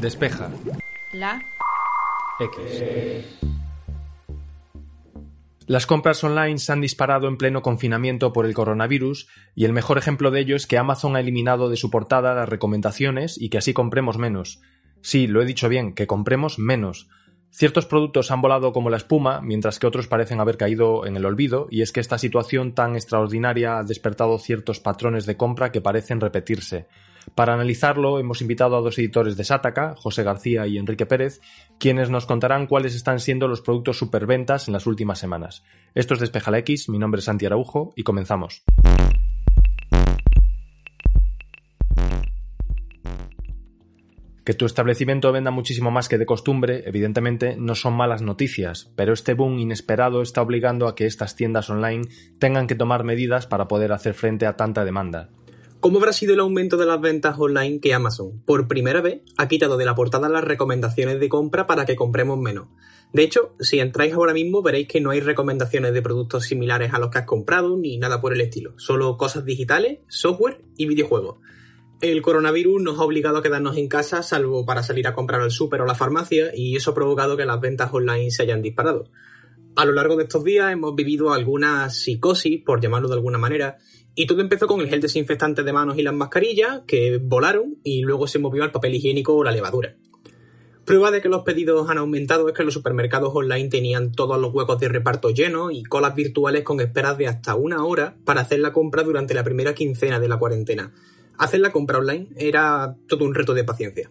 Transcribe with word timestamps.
Despeja. 0.00 0.50
La. 1.12 1.42
X. 2.38 2.84
Las 5.66 5.86
compras 5.86 6.22
online 6.22 6.58
se 6.58 6.72
han 6.72 6.82
disparado 6.82 7.28
en 7.28 7.38
pleno 7.38 7.62
confinamiento 7.62 8.32
por 8.32 8.44
el 8.44 8.54
coronavirus 8.54 9.26
y 9.54 9.64
el 9.64 9.72
mejor 9.72 9.96
ejemplo 9.96 10.30
de 10.30 10.40
ello 10.40 10.54
es 10.54 10.66
que 10.66 10.76
Amazon 10.78 11.16
ha 11.16 11.20
eliminado 11.20 11.70
de 11.70 11.76
su 11.76 11.90
portada 11.90 12.34
las 12.34 12.48
recomendaciones 12.48 13.40
y 13.40 13.48
que 13.48 13.58
así 13.58 13.72
compremos 13.72 14.18
menos. 14.18 14.60
Sí, 15.00 15.26
lo 15.26 15.40
he 15.40 15.46
dicho 15.46 15.68
bien, 15.68 15.94
que 15.94 16.06
compremos 16.06 16.58
menos. 16.58 17.08
Ciertos 17.50 17.86
productos 17.86 18.30
han 18.30 18.42
volado 18.42 18.74
como 18.74 18.90
la 18.90 18.98
espuma, 18.98 19.40
mientras 19.40 19.78
que 19.78 19.86
otros 19.86 20.08
parecen 20.08 20.40
haber 20.40 20.58
caído 20.58 21.06
en 21.06 21.16
el 21.16 21.24
olvido, 21.24 21.68
y 21.70 21.80
es 21.80 21.90
que 21.90 22.00
esta 22.00 22.18
situación 22.18 22.74
tan 22.74 22.96
extraordinaria 22.96 23.78
ha 23.78 23.82
despertado 23.82 24.38
ciertos 24.38 24.78
patrones 24.78 25.24
de 25.24 25.38
compra 25.38 25.72
que 25.72 25.80
parecen 25.80 26.20
repetirse. 26.20 26.86
Para 27.34 27.54
analizarlo, 27.54 28.18
hemos 28.18 28.40
invitado 28.40 28.76
a 28.76 28.80
dos 28.80 28.98
editores 28.98 29.36
de 29.36 29.44
Sataka, 29.44 29.94
José 29.96 30.22
García 30.22 30.66
y 30.66 30.78
Enrique 30.78 31.06
Pérez, 31.06 31.40
quienes 31.78 32.08
nos 32.08 32.24
contarán 32.24 32.66
cuáles 32.66 32.94
están 32.94 33.20
siendo 33.20 33.48
los 33.48 33.60
productos 33.60 33.98
superventas 33.98 34.68
en 34.68 34.72
las 34.72 34.86
últimas 34.86 35.18
semanas. 35.18 35.64
Esto 35.94 36.14
es 36.14 36.20
Despejala 36.20 36.58
X, 36.58 36.88
mi 36.88 36.98
nombre 36.98 37.18
es 37.18 37.24
Santi 37.24 37.46
Araujo 37.46 37.92
y 37.96 38.04
comenzamos. 38.04 38.64
Que 44.46 44.54
tu 44.54 44.64
establecimiento 44.64 45.32
venda 45.32 45.50
muchísimo 45.50 45.90
más 45.90 46.08
que 46.08 46.18
de 46.18 46.24
costumbre, 46.24 46.84
evidentemente, 46.86 47.56
no 47.58 47.74
son 47.74 47.94
malas 47.94 48.22
noticias, 48.22 48.92
pero 48.94 49.12
este 49.12 49.34
boom 49.34 49.58
inesperado 49.58 50.22
está 50.22 50.40
obligando 50.40 50.86
a 50.86 50.94
que 50.94 51.06
estas 51.06 51.34
tiendas 51.34 51.68
online 51.68 52.04
tengan 52.38 52.68
que 52.68 52.76
tomar 52.76 53.02
medidas 53.02 53.48
para 53.48 53.66
poder 53.66 53.90
hacer 53.90 54.14
frente 54.14 54.46
a 54.46 54.56
tanta 54.56 54.84
demanda. 54.84 55.30
¿Cómo 55.80 55.98
habrá 55.98 56.12
sido 56.12 56.32
el 56.32 56.40
aumento 56.40 56.78
de 56.78 56.86
las 56.86 57.00
ventas 57.00 57.36
online 57.38 57.80
que 57.80 57.92
Amazon, 57.92 58.42
por 58.46 58.66
primera 58.66 59.02
vez, 59.02 59.20
ha 59.36 59.46
quitado 59.46 59.76
de 59.76 59.84
la 59.84 59.94
portada 59.94 60.28
las 60.28 60.42
recomendaciones 60.42 61.20
de 61.20 61.28
compra 61.28 61.66
para 61.66 61.84
que 61.84 61.96
compremos 61.96 62.38
menos? 62.38 62.68
De 63.12 63.22
hecho, 63.22 63.54
si 63.60 63.78
entráis 63.78 64.14
ahora 64.14 64.32
mismo 64.32 64.62
veréis 64.62 64.88
que 64.88 65.00
no 65.00 65.10
hay 65.10 65.20
recomendaciones 65.20 65.92
de 65.92 66.02
productos 66.02 66.44
similares 66.44 66.92
a 66.92 66.98
los 66.98 67.10
que 67.10 67.18
has 67.18 67.26
comprado 67.26 67.76
ni 67.76 67.98
nada 67.98 68.20
por 68.20 68.32
el 68.32 68.40
estilo, 68.40 68.72
solo 68.78 69.16
cosas 69.16 69.44
digitales, 69.44 70.00
software 70.08 70.62
y 70.76 70.86
videojuegos. 70.86 71.38
El 72.00 72.20
coronavirus 72.20 72.82
nos 72.82 72.98
ha 72.98 73.04
obligado 73.04 73.38
a 73.38 73.42
quedarnos 73.42 73.76
en 73.76 73.88
casa 73.88 74.22
salvo 74.22 74.66
para 74.66 74.82
salir 74.82 75.06
a 75.06 75.14
comprar 75.14 75.40
al 75.40 75.50
súper 75.50 75.82
o 75.82 75.86
la 75.86 75.94
farmacia 75.94 76.52
y 76.54 76.76
eso 76.76 76.90
ha 76.90 76.94
provocado 76.94 77.36
que 77.36 77.46
las 77.46 77.60
ventas 77.60 77.92
online 77.92 78.30
se 78.30 78.42
hayan 78.42 78.62
disparado. 78.62 79.10
A 79.76 79.84
lo 79.84 79.92
largo 79.92 80.16
de 80.16 80.24
estos 80.24 80.42
días 80.42 80.72
hemos 80.72 80.94
vivido 80.94 81.34
alguna 81.34 81.90
psicosis, 81.90 82.62
por 82.64 82.80
llamarlo 82.80 83.08
de 83.08 83.14
alguna 83.14 83.36
manera, 83.38 83.76
y 84.16 84.26
todo 84.26 84.40
empezó 84.40 84.66
con 84.66 84.80
el 84.80 84.88
gel 84.88 85.02
desinfectante 85.02 85.62
de 85.62 85.72
manos 85.74 85.98
y 85.98 86.02
las 86.02 86.14
mascarillas, 86.14 86.80
que 86.86 87.18
volaron 87.22 87.76
y 87.84 88.00
luego 88.00 88.26
se 88.26 88.38
movió 88.38 88.64
al 88.64 88.72
papel 88.72 88.94
higiénico 88.94 89.36
o 89.36 89.44
la 89.44 89.52
levadura. 89.52 89.94
Prueba 90.86 91.10
de 91.10 91.20
que 91.20 91.28
los 91.28 91.42
pedidos 91.42 91.90
han 91.90 91.98
aumentado 91.98 92.48
es 92.48 92.54
que 92.54 92.64
los 92.64 92.72
supermercados 92.72 93.32
online 93.34 93.68
tenían 93.68 94.12
todos 94.12 94.40
los 94.40 94.54
huecos 94.54 94.80
de 94.80 94.88
reparto 94.88 95.30
llenos 95.30 95.72
y 95.72 95.82
colas 95.82 96.14
virtuales 96.14 96.62
con 96.62 96.80
esperas 96.80 97.18
de 97.18 97.26
hasta 97.26 97.56
una 97.56 97.84
hora 97.84 98.16
para 98.24 98.40
hacer 98.40 98.60
la 98.60 98.72
compra 98.72 99.02
durante 99.02 99.34
la 99.34 99.44
primera 99.44 99.74
quincena 99.74 100.18
de 100.18 100.28
la 100.28 100.38
cuarentena. 100.38 100.92
Hacer 101.36 101.60
la 101.60 101.70
compra 101.70 101.98
online 101.98 102.28
era 102.36 102.96
todo 103.08 103.24
un 103.24 103.34
reto 103.34 103.52
de 103.52 103.64
paciencia. 103.64 104.10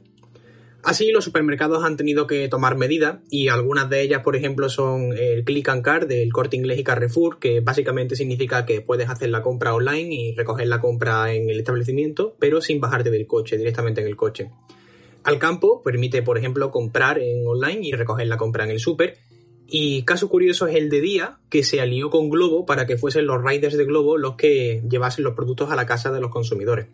Así, 0.85 1.09
los 1.09 1.23
supermercados 1.23 1.83
han 1.83 1.97
tenido 1.97 2.27
que 2.27 2.47
tomar 2.47 2.77
medidas 2.77 3.17
y 3.31 3.47
algunas 3.47 3.89
de 3.89 4.03
ellas, 4.03 4.21
por 4.21 4.35
ejemplo, 4.35 4.69
son 4.69 5.17
el 5.17 5.43
Click 5.43 5.67
and 5.69 5.81
Card 5.81 6.07
del 6.07 6.31
Corte 6.31 6.57
Inglés 6.57 6.77
y 6.77 6.83
Carrefour, 6.83 7.39
que 7.39 7.59
básicamente 7.59 8.15
significa 8.15 8.67
que 8.67 8.81
puedes 8.81 9.09
hacer 9.09 9.31
la 9.31 9.41
compra 9.41 9.73
online 9.73 10.13
y 10.13 10.35
recoger 10.35 10.67
la 10.67 10.79
compra 10.79 11.33
en 11.33 11.49
el 11.49 11.57
establecimiento, 11.57 12.35
pero 12.37 12.61
sin 12.61 12.79
bajarte 12.79 13.09
del 13.09 13.25
coche, 13.25 13.57
directamente 13.57 14.01
en 14.01 14.07
el 14.07 14.15
coche. 14.15 14.51
Al 15.23 15.39
campo 15.39 15.81
permite, 15.81 16.21
por 16.21 16.37
ejemplo, 16.37 16.69
comprar 16.69 17.17
en 17.17 17.47
online 17.47 17.79
y 17.81 17.91
recoger 17.93 18.27
la 18.27 18.37
compra 18.37 18.63
en 18.63 18.69
el 18.69 18.79
súper. 18.79 19.17
Y 19.65 20.03
caso 20.03 20.29
curioso 20.29 20.67
es 20.67 20.75
el 20.75 20.91
de 20.91 21.01
día, 21.01 21.39
que 21.49 21.63
se 21.63 21.81
alió 21.81 22.11
con 22.11 22.29
Globo 22.29 22.67
para 22.67 22.85
que 22.85 22.95
fuesen 22.95 23.25
los 23.25 23.43
riders 23.43 23.75
de 23.75 23.85
Globo 23.85 24.17
los 24.19 24.35
que 24.35 24.83
llevasen 24.87 25.23
los 25.23 25.33
productos 25.33 25.71
a 25.71 25.75
la 25.75 25.87
casa 25.87 26.11
de 26.11 26.21
los 26.21 26.29
consumidores. 26.29 26.89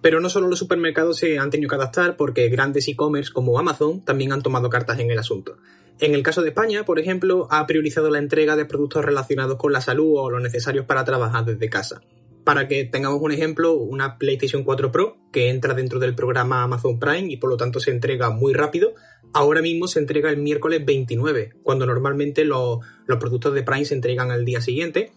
Pero 0.00 0.20
no 0.20 0.30
solo 0.30 0.48
los 0.48 0.58
supermercados 0.58 1.18
se 1.18 1.38
han 1.38 1.50
tenido 1.50 1.68
que 1.68 1.74
adaptar 1.76 2.16
porque 2.16 2.48
grandes 2.48 2.86
e-commerce 2.88 3.32
como 3.32 3.58
Amazon 3.58 4.04
también 4.04 4.32
han 4.32 4.42
tomado 4.42 4.70
cartas 4.70 4.98
en 5.00 5.10
el 5.10 5.18
asunto. 5.18 5.56
En 6.00 6.14
el 6.14 6.22
caso 6.22 6.42
de 6.42 6.50
España, 6.50 6.84
por 6.84 7.00
ejemplo, 7.00 7.48
ha 7.50 7.66
priorizado 7.66 8.08
la 8.08 8.18
entrega 8.18 8.54
de 8.54 8.64
productos 8.64 9.04
relacionados 9.04 9.56
con 9.56 9.72
la 9.72 9.80
salud 9.80 10.14
o 10.16 10.30
los 10.30 10.40
necesarios 10.40 10.86
para 10.86 11.04
trabajar 11.04 11.44
desde 11.44 11.68
casa. 11.68 12.02
Para 12.44 12.68
que 12.68 12.84
tengamos 12.84 13.20
un 13.20 13.32
ejemplo, 13.32 13.74
una 13.74 14.16
PlayStation 14.16 14.62
4 14.62 14.92
Pro, 14.92 15.18
que 15.32 15.50
entra 15.50 15.74
dentro 15.74 15.98
del 15.98 16.14
programa 16.14 16.62
Amazon 16.62 17.00
Prime 17.00 17.32
y 17.32 17.36
por 17.36 17.50
lo 17.50 17.56
tanto 17.56 17.80
se 17.80 17.90
entrega 17.90 18.30
muy 18.30 18.54
rápido, 18.54 18.94
ahora 19.32 19.60
mismo 19.60 19.88
se 19.88 19.98
entrega 19.98 20.30
el 20.30 20.38
miércoles 20.38 20.84
29, 20.84 21.54
cuando 21.64 21.84
normalmente 21.84 22.44
los, 22.44 22.78
productos 23.06 23.52
de 23.52 23.64
Prime 23.64 23.84
se 23.84 23.94
entregan 23.94 24.30
al 24.30 24.44
día 24.44 24.60
siguiente 24.60 25.12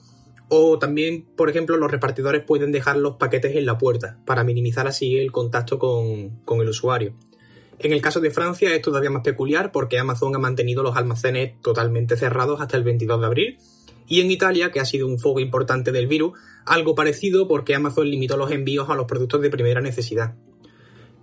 o 0.53 0.77
también, 0.77 1.23
por 1.37 1.49
ejemplo, 1.49 1.77
los 1.77 1.89
repartidores 1.89 2.43
pueden 2.43 2.73
dejar 2.73 2.97
los 2.97 3.15
paquetes 3.15 3.55
en 3.55 3.65
la 3.65 3.77
puerta 3.77 4.17
para 4.25 4.43
minimizar 4.43 4.85
así 4.85 5.17
el 5.17 5.31
contacto 5.31 5.79
con, 5.79 6.59
el 6.61 6.67
usuario. 6.67 7.13
En 7.79 7.93
el 7.93 8.01
caso 8.01 8.19
de 8.19 8.31
Francia 8.31 8.75
es 8.75 8.81
todavía 8.81 9.09
más 9.09 9.23
peculiar 9.23 9.71
porque 9.71 9.97
Amazon 9.97 10.35
ha 10.35 10.39
mantenido 10.39 10.83
los 10.83 10.97
almacenes 10.97 11.53
totalmente 11.61 12.17
cerrados 12.17 12.59
hasta 12.59 12.75
el 12.75 12.83
22 12.83 13.21
de 13.21 13.25
abril. 13.25 13.57
Y 14.07 14.19
en 14.19 14.29
Italia, 14.29 14.71
que 14.71 14.81
ha 14.81 14.85
sido 14.85 15.07
un 15.07 15.19
foco 15.19 15.39
importante 15.39 15.93
del 15.93 16.07
virus, 16.07 16.37
algo 16.65 16.95
parecido 16.95 17.47
porque 17.47 17.73
Amazon 17.73 18.09
limitó 18.09 18.35
los 18.35 18.51
envíos 18.51 18.89
a 18.89 18.95
los 18.95 19.05
productos 19.05 19.41
de 19.41 19.49
primera 19.49 19.79
necesidad. 19.79 20.35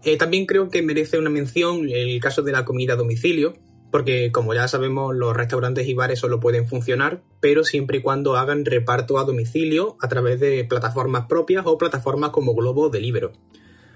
Eh, 0.04 0.16
también 0.16 0.46
creo 0.46 0.70
que 0.70 0.80
merece 0.80 1.18
una 1.18 1.28
mención 1.28 1.90
el 1.90 2.18
caso 2.18 2.40
de 2.40 2.52
la 2.52 2.64
comida 2.64 2.94
a 2.94 2.96
domicilio, 2.96 3.58
porque 3.90 4.30
como 4.32 4.54
ya 4.54 4.68
sabemos 4.68 5.14
los 5.16 5.36
restaurantes 5.36 5.86
y 5.86 5.94
bares 5.94 6.18
solo 6.18 6.40
pueden 6.40 6.66
funcionar, 6.66 7.22
pero 7.40 7.64
siempre 7.64 7.98
y 7.98 8.02
cuando 8.02 8.36
hagan 8.36 8.64
reparto 8.64 9.18
a 9.18 9.24
domicilio 9.24 9.96
a 10.00 10.08
través 10.08 10.40
de 10.40 10.64
plataformas 10.64 11.26
propias 11.26 11.64
o 11.66 11.78
plataformas 11.78 12.30
como 12.30 12.54
Globo 12.54 12.90
Deliveroo. 12.90 13.32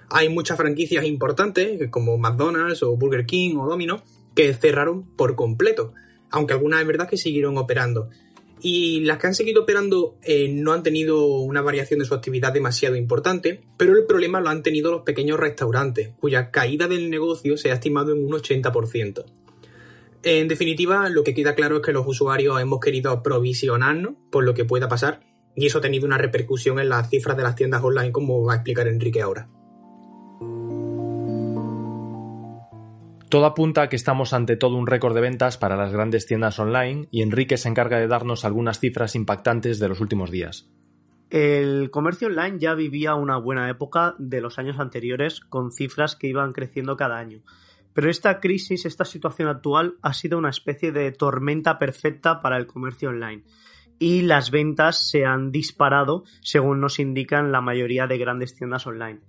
Hay 0.09 0.29
muchas 0.29 0.57
franquicias 0.57 1.05
importantes 1.05 1.91
como 1.91 2.19
McDonald's 2.19 2.83
o 2.83 2.97
Burger 2.97 3.27
King 3.27 3.57
o 3.57 3.67
Domino 3.67 4.03
que 4.35 4.53
cerraron 4.55 5.05
por 5.17 5.37
completo, 5.37 5.95
aunque 6.31 6.55
algunas 6.55 6.81
es 6.81 6.87
verdad 6.87 7.09
que 7.09 7.17
siguieron 7.17 7.59
operando. 7.59 8.09
Y 8.65 9.01
las 9.01 9.19
que 9.19 9.27
han 9.27 9.35
seguido 9.35 9.63
operando 9.63 10.17
eh, 10.23 10.49
no 10.49 10.73
han 10.73 10.85
tenido 10.85 11.27
una 11.27 11.63
variación 11.63 11.99
de 11.99 12.07
su 12.07 12.15
actividad 12.15 12.53
demasiado 12.53 12.95
importante, 12.95 13.61
pero 13.77 13.97
el 13.97 14.07
problema 14.07 14.41
lo 14.41 14.51
han 14.51 14.63
tenido 14.63 14.93
los 14.93 15.03
pequeños 15.03 15.41
restaurantes, 15.41 16.11
cuya 16.21 16.51
caída 16.53 16.87
del 16.87 17.11
negocio 17.11 17.57
se 17.57 17.73
ha 17.73 17.75
estimado 17.75 18.13
en 18.13 18.25
un 18.25 18.31
80%. 18.31 19.25
En 20.25 20.47
definitiva, 20.47 21.09
lo 21.09 21.25
que 21.25 21.35
queda 21.35 21.55
claro 21.55 21.77
es 21.77 21.83
que 21.83 21.93
los 21.93 22.07
usuarios 22.07 22.61
hemos 22.61 22.79
querido 22.79 23.23
provisionarnos 23.23 24.15
por 24.31 24.45
lo 24.45 24.55
que 24.55 24.65
pueda 24.65 24.89
pasar 24.89 25.21
y 25.57 25.67
eso 25.67 25.79
ha 25.79 25.81
tenido 25.81 26.07
una 26.07 26.19
repercusión 26.19 26.79
en 26.79 26.89
las 26.89 27.11
cifras 27.11 27.37
de 27.37 27.43
las 27.43 27.57
tiendas 27.57 27.83
online 27.83 28.13
como 28.13 28.45
va 28.45 28.53
a 28.53 28.57
explicar 28.57 28.87
Enrique 28.87 29.21
ahora. 29.21 29.49
Todo 33.29 33.47
apunta 33.47 33.83
a 33.83 33.89
que 33.89 33.97
estamos 33.97 34.33
ante 34.35 34.57
todo 34.57 34.77
un 34.77 34.87
récord 34.87 35.15
de 35.15 35.23
ventas 35.23 35.57
para 35.57 35.75
las 35.75 35.91
grandes 35.91 36.27
tiendas 36.27 36.59
online 36.59 37.09
y 37.11 37.23
Enrique 37.23 37.57
se 37.57 37.69
encarga 37.69 37.99
de 37.99 38.07
darnos 38.07 38.45
algunas 38.45 38.79
cifras 38.79 39.15
impactantes 39.15 39.79
de 39.79 39.89
los 39.89 40.01
últimos 40.01 40.31
días. 40.31 40.69
El 41.31 41.91
comercio 41.91 42.29
online 42.29 42.59
ya 42.59 42.75
vivía 42.75 43.15
una 43.15 43.39
buena 43.39 43.71
época 43.71 44.15
de 44.19 44.43
los 44.43 44.59
años 44.59 44.79
anteriores 44.79 45.41
con 45.41 45.73
cifras 45.73 46.15
que 46.15 46.27
iban 46.27 46.53
creciendo 46.53 46.99
cada 46.99 47.17
año. 47.17 47.41
Pero 47.95 48.11
esta 48.11 48.41
crisis, 48.41 48.87
esta 48.87 49.05
situación 49.05 49.49
actual, 49.49 49.95
ha 50.03 50.15
sido 50.15 50.39
una 50.39 50.51
especie 50.51 50.93
de 50.93 51.13
tormenta 51.13 51.79
perfecta 51.79 52.41
para 52.41 52.57
el 52.57 52.67
comercio 52.67 53.11
online. 53.11 53.45
Y 53.99 54.23
las 54.23 54.51
ventas 54.51 55.09
se 55.11 55.25
han 55.25 55.53
disparado, 55.53 56.25
según 56.41 56.81
nos 56.81 56.99
indican 56.99 57.53
la 57.53 57.61
mayoría 57.61 58.07
de 58.07 58.19
grandes 58.19 58.55
tiendas 58.55 58.87
online. 58.87 59.21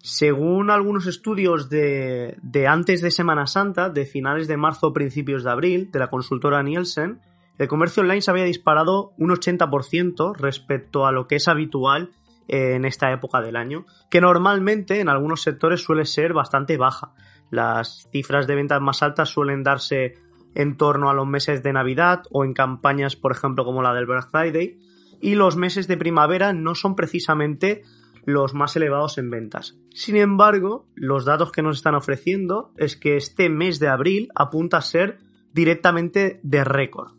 Según 0.00 0.70
algunos 0.70 1.06
estudios 1.06 1.68
de, 1.68 2.36
antes 2.68 3.02
de 3.02 3.10
Semana 3.10 3.46
Santa, 3.46 3.90
de 3.90 4.06
finales 4.06 4.46
de 4.46 4.56
marzo 4.56 4.88
o 4.88 4.92
principios 4.92 5.42
de 5.42 5.50
abril, 5.50 5.90
de 5.90 5.98
la 5.98 6.08
consultora 6.08 6.62
Nielsen, 6.62 7.20
el 7.58 7.66
comercio 7.66 8.02
online 8.02 8.20
se 8.20 8.30
había 8.30 8.44
disparado 8.44 9.12
un 9.18 9.30
80% 9.30 10.36
respecto 10.36 11.06
a 11.06 11.12
lo 11.12 11.26
que 11.26 11.36
es 11.36 11.48
habitual 11.48 12.10
en 12.46 12.84
esta 12.84 13.12
época 13.12 13.40
del 13.40 13.56
año, 13.56 13.84
que 14.08 14.20
normalmente 14.20 15.00
en 15.00 15.08
algunos 15.08 15.42
sectores 15.42 15.82
suele 15.82 16.06
ser 16.06 16.32
bastante 16.32 16.76
baja. 16.76 17.12
Las 17.50 18.08
cifras 18.12 18.46
de 18.46 18.54
ventas 18.54 18.80
más 18.80 19.02
altas 19.02 19.28
suelen 19.30 19.62
darse 19.62 20.14
en 20.54 20.76
torno 20.76 21.10
a 21.10 21.14
los 21.14 21.26
meses 21.26 21.62
de 21.62 21.72
Navidad 21.72 22.22
o 22.30 22.44
en 22.44 22.52
campañas, 22.52 23.16
por 23.16 23.32
ejemplo, 23.32 23.64
como 23.64 23.82
la 23.82 23.94
del 23.94 24.06
Black 24.06 24.30
Friday. 24.30 24.78
Y 25.20 25.34
los 25.34 25.56
meses 25.56 25.88
de 25.88 25.96
primavera 25.96 26.52
no 26.52 26.74
son 26.74 26.94
precisamente 26.94 27.82
los 28.24 28.54
más 28.54 28.76
elevados 28.76 29.18
en 29.18 29.30
ventas. 29.30 29.78
Sin 29.90 30.16
embargo, 30.16 30.86
los 30.94 31.24
datos 31.24 31.50
que 31.50 31.62
nos 31.62 31.78
están 31.78 31.94
ofreciendo 31.94 32.72
es 32.76 32.96
que 32.96 33.16
este 33.16 33.48
mes 33.48 33.78
de 33.78 33.88
abril 33.88 34.28
apunta 34.34 34.76
a 34.76 34.82
ser 34.82 35.18
directamente 35.54 36.38
de 36.42 36.62
récord. 36.62 37.12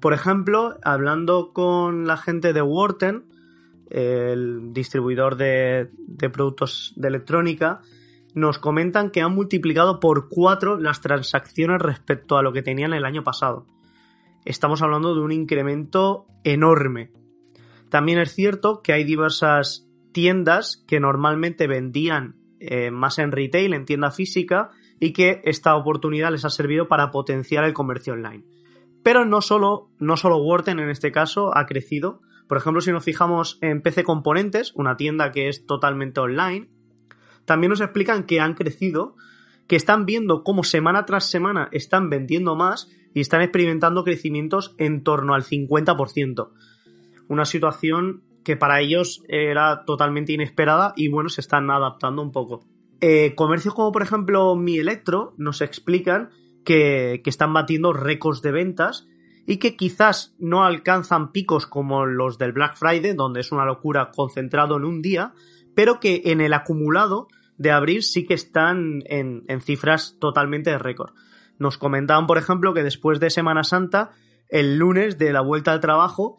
Por 0.00 0.12
ejemplo, 0.12 0.76
hablando 0.84 1.52
con 1.52 2.06
la 2.06 2.16
gente 2.16 2.52
de 2.52 2.62
Wharton, 2.62 3.24
el 3.90 4.72
distribuidor 4.72 5.36
de, 5.36 5.90
de 5.98 6.30
productos 6.30 6.92
de 6.96 7.08
electrónica, 7.08 7.80
nos 8.36 8.58
comentan 8.58 9.10
que 9.10 9.22
han 9.22 9.34
multiplicado 9.34 9.98
por 9.98 10.28
cuatro 10.28 10.78
las 10.78 11.00
transacciones 11.00 11.80
respecto 11.80 12.36
a 12.36 12.42
lo 12.42 12.52
que 12.52 12.62
tenían 12.62 12.92
el 12.92 13.06
año 13.06 13.24
pasado. 13.24 13.66
Estamos 14.44 14.82
hablando 14.82 15.14
de 15.14 15.22
un 15.22 15.32
incremento 15.32 16.26
enorme. 16.44 17.12
También 17.88 18.18
es 18.18 18.34
cierto 18.34 18.82
que 18.82 18.92
hay 18.92 19.04
diversas 19.04 19.88
tiendas 20.12 20.84
que 20.86 21.00
normalmente 21.00 21.66
vendían 21.66 22.36
eh, 22.60 22.90
más 22.90 23.18
en 23.18 23.32
retail, 23.32 23.72
en 23.72 23.86
tienda 23.86 24.10
física, 24.10 24.70
y 25.00 25.14
que 25.14 25.40
esta 25.44 25.74
oportunidad 25.74 26.30
les 26.30 26.44
ha 26.44 26.50
servido 26.50 26.88
para 26.88 27.10
potenciar 27.10 27.64
el 27.64 27.72
comercio 27.72 28.12
online. 28.12 28.44
Pero 29.02 29.24
no 29.24 29.40
solo, 29.40 29.88
no 29.98 30.18
solo 30.18 30.36
Worten 30.36 30.78
en 30.78 30.90
este 30.90 31.10
caso 31.10 31.56
ha 31.56 31.64
crecido. 31.64 32.20
Por 32.48 32.58
ejemplo, 32.58 32.82
si 32.82 32.92
nos 32.92 33.02
fijamos 33.02 33.58
en 33.62 33.80
PC 33.80 34.04
Componentes, 34.04 34.72
una 34.74 34.98
tienda 34.98 35.32
que 35.32 35.48
es 35.48 35.64
totalmente 35.64 36.20
online, 36.20 36.68
también 37.46 37.70
nos 37.70 37.80
explican 37.80 38.24
que 38.24 38.40
han 38.40 38.54
crecido, 38.54 39.16
que 39.66 39.76
están 39.76 40.04
viendo 40.04 40.44
cómo 40.44 40.64
semana 40.64 41.06
tras 41.06 41.30
semana 41.30 41.68
están 41.72 42.10
vendiendo 42.10 42.54
más 42.54 42.90
y 43.14 43.20
están 43.20 43.40
experimentando 43.40 44.04
crecimientos 44.04 44.74
en 44.78 45.02
torno 45.02 45.34
al 45.34 45.44
50%. 45.44 46.50
Una 47.28 47.44
situación 47.44 48.22
que 48.44 48.56
para 48.56 48.80
ellos 48.80 49.22
era 49.28 49.84
totalmente 49.84 50.32
inesperada 50.32 50.92
y 50.96 51.08
bueno, 51.08 51.28
se 51.28 51.40
están 51.40 51.70
adaptando 51.70 52.22
un 52.22 52.30
poco. 52.30 52.64
Eh, 53.00 53.34
comercios 53.34 53.74
como 53.74 53.92
por 53.92 54.02
ejemplo 54.02 54.54
Mi 54.56 54.78
Electro 54.78 55.34
nos 55.36 55.60
explican 55.60 56.30
que, 56.64 57.20
que 57.24 57.30
están 57.30 57.52
batiendo 57.52 57.92
récords 57.92 58.42
de 58.42 58.52
ventas 58.52 59.06
y 59.46 59.58
que 59.58 59.76
quizás 59.76 60.34
no 60.38 60.64
alcanzan 60.64 61.32
picos 61.32 61.66
como 61.66 62.06
los 62.06 62.38
del 62.38 62.52
Black 62.52 62.76
Friday, 62.76 63.14
donde 63.14 63.40
es 63.40 63.52
una 63.52 63.64
locura 63.64 64.10
concentrado 64.14 64.76
en 64.76 64.84
un 64.84 65.02
día, 65.02 65.34
pero 65.74 66.00
que 66.00 66.22
en 66.26 66.40
el 66.40 66.52
acumulado 66.52 67.28
de 67.58 67.70
abril 67.70 68.02
sí 68.02 68.26
que 68.26 68.34
están 68.34 69.02
en, 69.06 69.44
cifras 69.60 70.16
totalmente 70.20 70.70
de 70.70 70.78
récord. 70.78 71.14
Nos 71.58 71.78
comentaban, 71.78 72.26
por 72.26 72.38
ejemplo, 72.38 72.74
que 72.74 72.82
después 72.82 73.20
de 73.20 73.30
Semana 73.30 73.64
Santa, 73.64 74.10
el 74.48 74.76
lunes 74.76 75.18
de 75.18 75.32
la 75.32 75.40
vuelta 75.40 75.72
al 75.72 75.80
trabajo, 75.80 76.38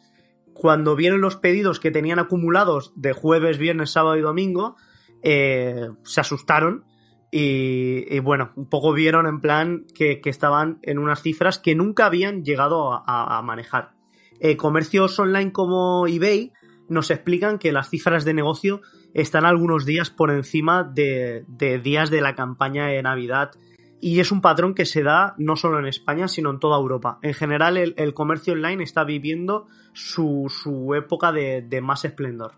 cuando 0.54 0.96
vieron 0.96 1.22
los 1.22 1.36
pedidos 1.36 1.80
que 1.80 1.92
tenían 1.92 2.19
acumulados 2.19 2.94
de 2.96 3.14
jueves, 3.14 3.58
viernes, 3.58 3.92
sábado 3.92 4.18
y 4.18 4.22
domingo, 4.22 4.75
eh, 5.24 5.90
se 6.04 6.22
asustaron 6.22 6.86
y, 7.31 8.19
bueno, 8.19 8.52
un 8.56 8.69
poco 8.69 8.94
vieron 8.94 9.28
en 9.28 9.42
plan 9.42 9.86
que, 9.94 10.22
estaban 10.24 10.80
en 10.81 10.98
unas 10.98 11.22
cifras 11.22 11.60
que 11.60 11.75
nunca 11.75 12.06
habían 12.06 12.44
llegado 12.44 13.04
a, 13.06 13.42
manejar. 13.44 13.92
Eh, 14.40 14.56
comercios 14.56 15.18
online 15.19 15.52
como 15.52 16.08
eBay 16.08 16.54
nos 16.89 17.12
explican 17.12 17.60
que 17.60 17.72
las 17.72 17.89
cifras 17.89 18.25
de 18.25 18.34
negocio 18.34 18.81
están 19.13 19.45
algunos 19.45 19.86
días 19.86 20.10
por 20.10 20.31
encima 20.31 20.84
de, 20.84 21.45
días 21.84 22.10
de 22.10 22.22
la 22.22 22.36
campaña 22.36 22.88
de 22.88 23.01
Navidad 23.01 23.51
y 24.00 24.19
es 24.19 24.31
un 24.31 24.42
patrón 24.42 24.75
que 24.75 24.86
se 24.86 25.01
da 25.01 25.34
no 25.38 25.56
solo 25.56 25.80
en 25.80 25.88
España, 25.88 26.28
sino 26.28 26.51
en 26.51 26.60
toda 26.60 26.78
Europa. 26.78 27.18
En 27.24 27.34
general, 27.34 27.78
el, 27.78 28.13
comercio 28.13 28.54
online 28.54 28.84
está 28.84 29.04
viviendo 29.04 29.68
su, 29.94 30.94
época 30.95 31.31
de, 31.31 31.81
más 31.81 32.06
esplendor. 32.06 32.54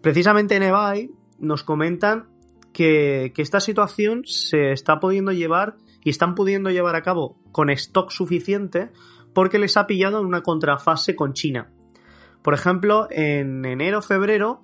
Precisamente 0.00 0.54
en 0.54 0.62
eBay 0.62 1.10
nos 1.40 1.64
comentan 1.64 2.28
que, 2.72 3.32
que, 3.34 3.42
esta 3.42 3.58
situación 3.58 4.22
se 4.26 4.70
está 4.70 5.00
pudiendo 5.00 5.32
llevar 5.32 5.76
y 6.04 6.10
están 6.10 6.36
pudiendo 6.36 6.70
llevar 6.70 6.94
a 6.94 7.02
cabo 7.02 7.36
con 7.50 7.68
stock 7.70 8.10
suficiente 8.10 8.90
porque 9.34 9.58
les 9.58 9.76
ha 9.76 9.88
pillado 9.88 10.20
en 10.20 10.26
una 10.26 10.42
contrafase 10.42 11.16
con 11.16 11.32
China. 11.32 11.72
Por 12.46 12.54
ejemplo, 12.54 13.08
en 13.10 13.64
enero, 13.64 14.02
febrero, 14.02 14.62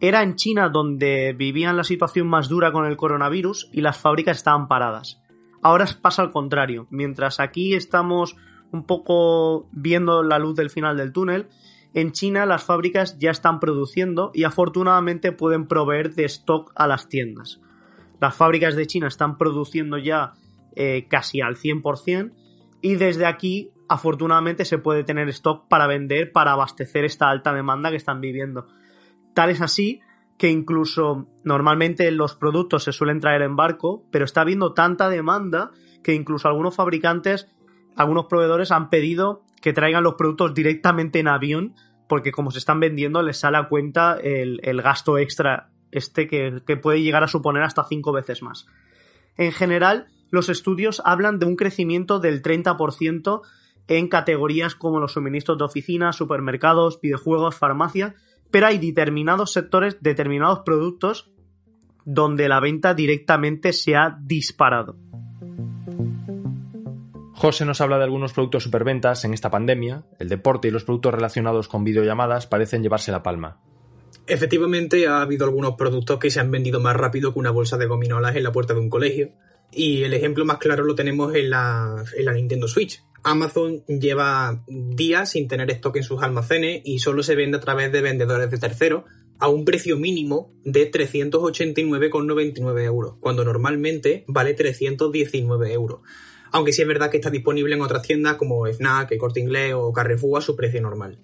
era 0.00 0.22
en 0.22 0.36
China 0.36 0.68
donde 0.68 1.32
vivían 1.32 1.78
la 1.78 1.82
situación 1.82 2.26
más 2.26 2.50
dura 2.50 2.72
con 2.72 2.84
el 2.84 2.98
coronavirus 2.98 3.70
y 3.72 3.80
las 3.80 3.96
fábricas 3.96 4.36
estaban 4.36 4.68
paradas. 4.68 5.18
Ahora 5.62 5.88
pasa 6.02 6.20
al 6.20 6.30
contrario. 6.30 6.86
Mientras 6.90 7.40
aquí 7.40 7.72
estamos 7.72 8.36
un 8.70 8.84
poco 8.84 9.66
viendo 9.72 10.22
la 10.22 10.38
luz 10.38 10.56
del 10.56 10.68
final 10.68 10.98
del 10.98 11.14
túnel, 11.14 11.48
en 11.94 12.12
China 12.12 12.44
las 12.44 12.64
fábricas 12.64 13.18
ya 13.18 13.30
están 13.30 13.60
produciendo 13.60 14.30
y 14.34 14.44
afortunadamente 14.44 15.32
pueden 15.32 15.66
proveer 15.66 16.12
de 16.14 16.26
stock 16.26 16.70
a 16.74 16.86
las 16.86 17.08
tiendas. 17.08 17.62
Las 18.20 18.36
fábricas 18.36 18.76
de 18.76 18.86
China 18.86 19.08
están 19.08 19.38
produciendo 19.38 19.96
ya 19.96 20.34
eh, 20.76 21.06
casi 21.08 21.40
al 21.40 21.56
100% 21.56 22.30
y 22.82 22.96
desde 22.96 23.24
aquí 23.24 23.70
afortunadamente 23.92 24.64
se 24.64 24.78
puede 24.78 25.04
tener 25.04 25.28
stock 25.28 25.68
para 25.68 25.86
vender, 25.86 26.32
para 26.32 26.52
abastecer 26.52 27.04
esta 27.04 27.28
alta 27.28 27.52
demanda 27.52 27.90
que 27.90 27.96
están 27.96 28.22
viviendo. 28.22 28.66
Tal 29.34 29.50
es 29.50 29.60
así 29.60 30.00
que 30.38 30.48
incluso 30.48 31.28
normalmente 31.44 32.10
los 32.10 32.34
productos 32.34 32.84
se 32.84 32.92
suelen 32.92 33.20
traer 33.20 33.42
en 33.42 33.54
barco, 33.54 34.02
pero 34.10 34.24
está 34.24 34.40
habiendo 34.40 34.72
tanta 34.72 35.10
demanda 35.10 35.72
que 36.02 36.14
incluso 36.14 36.48
algunos 36.48 36.74
fabricantes, 36.74 37.48
algunos 37.94 38.26
proveedores 38.26 38.72
han 38.72 38.88
pedido 38.88 39.42
que 39.60 39.74
traigan 39.74 40.02
los 40.02 40.14
productos 40.14 40.54
directamente 40.54 41.20
en 41.20 41.28
avión, 41.28 41.74
porque 42.08 42.32
como 42.32 42.50
se 42.50 42.58
están 42.58 42.80
vendiendo 42.80 43.22
les 43.22 43.38
sale 43.38 43.58
a 43.58 43.68
cuenta 43.68 44.16
el, 44.20 44.82
gasto 44.82 45.18
extra 45.18 45.68
este 45.90 46.26
que, 46.26 46.62
que 46.66 46.78
puede 46.78 47.02
llegar 47.02 47.22
a 47.22 47.28
suponer 47.28 47.62
hasta 47.62 47.84
cinco 47.84 48.10
veces 48.10 48.42
más. 48.42 48.66
En 49.36 49.52
general, 49.52 50.06
los 50.30 50.48
estudios 50.48 51.02
hablan 51.04 51.38
de 51.38 51.44
un 51.44 51.56
crecimiento 51.56 52.20
del 52.20 52.42
30% 52.42 53.42
en 53.88 54.08
categorías 54.08 54.74
como 54.74 55.00
los 55.00 55.12
suministros 55.12 55.58
de 55.58 55.64
oficinas, 55.64 56.16
supermercados, 56.16 57.00
videojuegos, 57.00 57.56
farmacia, 57.56 58.14
pero 58.50 58.66
hay 58.66 58.78
determinados 58.78 59.52
sectores, 59.52 59.98
determinados 60.00 60.60
productos 60.60 61.30
donde 62.04 62.48
la 62.48 62.60
venta 62.60 62.94
directamente 62.94 63.72
se 63.72 63.96
ha 63.96 64.18
disparado. 64.20 64.96
José 67.34 67.64
nos 67.64 67.80
habla 67.80 67.98
de 67.98 68.04
algunos 68.04 68.32
productos 68.32 68.62
superventas 68.62 69.24
en 69.24 69.34
esta 69.34 69.50
pandemia. 69.50 70.04
El 70.20 70.28
deporte 70.28 70.68
y 70.68 70.70
los 70.70 70.84
productos 70.84 71.14
relacionados 71.14 71.66
con 71.66 71.82
videollamadas 71.82 72.46
parecen 72.46 72.82
llevarse 72.82 73.10
la 73.10 73.22
palma. 73.22 73.60
Efectivamente, 74.26 75.08
ha 75.08 75.22
habido 75.22 75.46
algunos 75.46 75.74
productos 75.74 76.18
que 76.18 76.30
se 76.30 76.38
han 76.38 76.52
vendido 76.52 76.78
más 76.78 76.94
rápido 76.94 77.32
que 77.32 77.40
una 77.40 77.50
bolsa 77.50 77.76
de 77.76 77.86
gominolas 77.86 78.36
en 78.36 78.44
la 78.44 78.52
puerta 78.52 78.74
de 78.74 78.80
un 78.80 78.88
colegio. 78.88 79.32
Y 79.72 80.04
el 80.04 80.14
ejemplo 80.14 80.44
más 80.44 80.58
claro 80.58 80.84
lo 80.84 80.94
tenemos 80.94 81.34
en 81.34 81.50
la, 81.50 82.04
en 82.16 82.24
la 82.24 82.32
Nintendo 82.32 82.68
Switch. 82.68 83.02
Amazon 83.24 83.84
lleva 83.86 84.64
días 84.66 85.30
sin 85.30 85.48
tener 85.48 85.70
stock 85.70 85.96
en 85.96 86.02
sus 86.02 86.22
almacenes 86.22 86.82
y 86.84 86.98
solo 86.98 87.22
se 87.22 87.34
vende 87.34 87.58
a 87.58 87.60
través 87.60 87.92
de 87.92 88.00
vendedores 88.00 88.50
de 88.50 88.58
terceros 88.58 89.04
a 89.38 89.48
un 89.48 89.64
precio 89.64 89.96
mínimo 89.96 90.52
de 90.64 90.90
389,99 90.90 92.84
euros, 92.84 93.14
cuando 93.20 93.44
normalmente 93.44 94.24
vale 94.28 94.54
319 94.54 95.72
euros. 95.72 96.00
Aunque 96.52 96.72
sí 96.72 96.82
es 96.82 96.88
verdad 96.88 97.10
que 97.10 97.16
está 97.16 97.30
disponible 97.30 97.74
en 97.74 97.82
otras 97.82 98.02
tiendas 98.02 98.36
como 98.36 98.66
Fnac, 98.66 99.16
Corte 99.16 99.40
Inglés 99.40 99.74
o 99.74 99.92
Carrefour 99.92 100.38
a 100.38 100.42
su 100.42 100.54
precio 100.54 100.80
normal. 100.80 101.18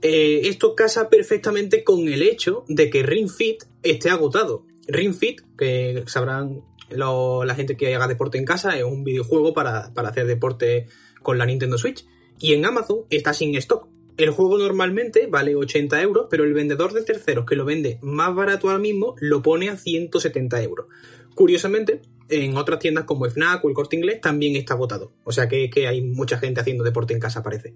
Eh, 0.00 0.48
esto 0.48 0.74
casa 0.74 1.08
perfectamente 1.08 1.84
con 1.84 2.08
el 2.08 2.22
hecho 2.22 2.64
de 2.68 2.90
que 2.90 3.04
Ring 3.04 3.30
Fit 3.30 3.62
esté 3.84 4.10
agotado. 4.10 4.66
Ring 4.88 5.14
Fit, 5.14 5.42
que 5.56 6.02
sabrán 6.06 6.62
la 6.90 7.54
gente 7.54 7.76
que 7.76 7.94
haga 7.94 8.08
deporte 8.08 8.38
en 8.38 8.44
casa, 8.44 8.76
es 8.76 8.84
un 8.84 9.04
videojuego 9.04 9.54
para, 9.54 9.94
para 9.94 10.08
hacer 10.08 10.26
deporte 10.26 10.88
con 11.22 11.38
la 11.38 11.46
Nintendo 11.46 11.78
Switch. 11.78 12.06
Y 12.38 12.54
en 12.54 12.64
Amazon 12.64 13.00
está 13.10 13.32
sin 13.32 13.54
stock. 13.56 13.88
El 14.16 14.30
juego 14.30 14.58
normalmente 14.58 15.26
vale 15.26 15.54
80 15.54 16.02
euros, 16.02 16.26
pero 16.28 16.44
el 16.44 16.52
vendedor 16.52 16.92
de 16.92 17.02
terceros 17.02 17.46
que 17.46 17.56
lo 17.56 17.64
vende 17.64 17.98
más 18.02 18.34
barato 18.34 18.68
ahora 18.68 18.78
mismo 18.78 19.14
lo 19.20 19.42
pone 19.42 19.70
a 19.70 19.76
170 19.76 20.62
euros. 20.62 20.86
Curiosamente, 21.34 22.02
en 22.28 22.56
otras 22.56 22.78
tiendas 22.78 23.04
como 23.04 23.28
Fnac 23.28 23.64
o 23.64 23.68
el 23.68 23.74
Corte 23.74 23.96
Inglés 23.96 24.20
también 24.20 24.56
está 24.56 24.74
agotado. 24.74 25.12
O 25.24 25.32
sea 25.32 25.48
que, 25.48 25.70
que 25.70 25.88
hay 25.88 26.02
mucha 26.02 26.38
gente 26.38 26.60
haciendo 26.60 26.84
deporte 26.84 27.14
en 27.14 27.20
casa, 27.20 27.42
parece. 27.42 27.74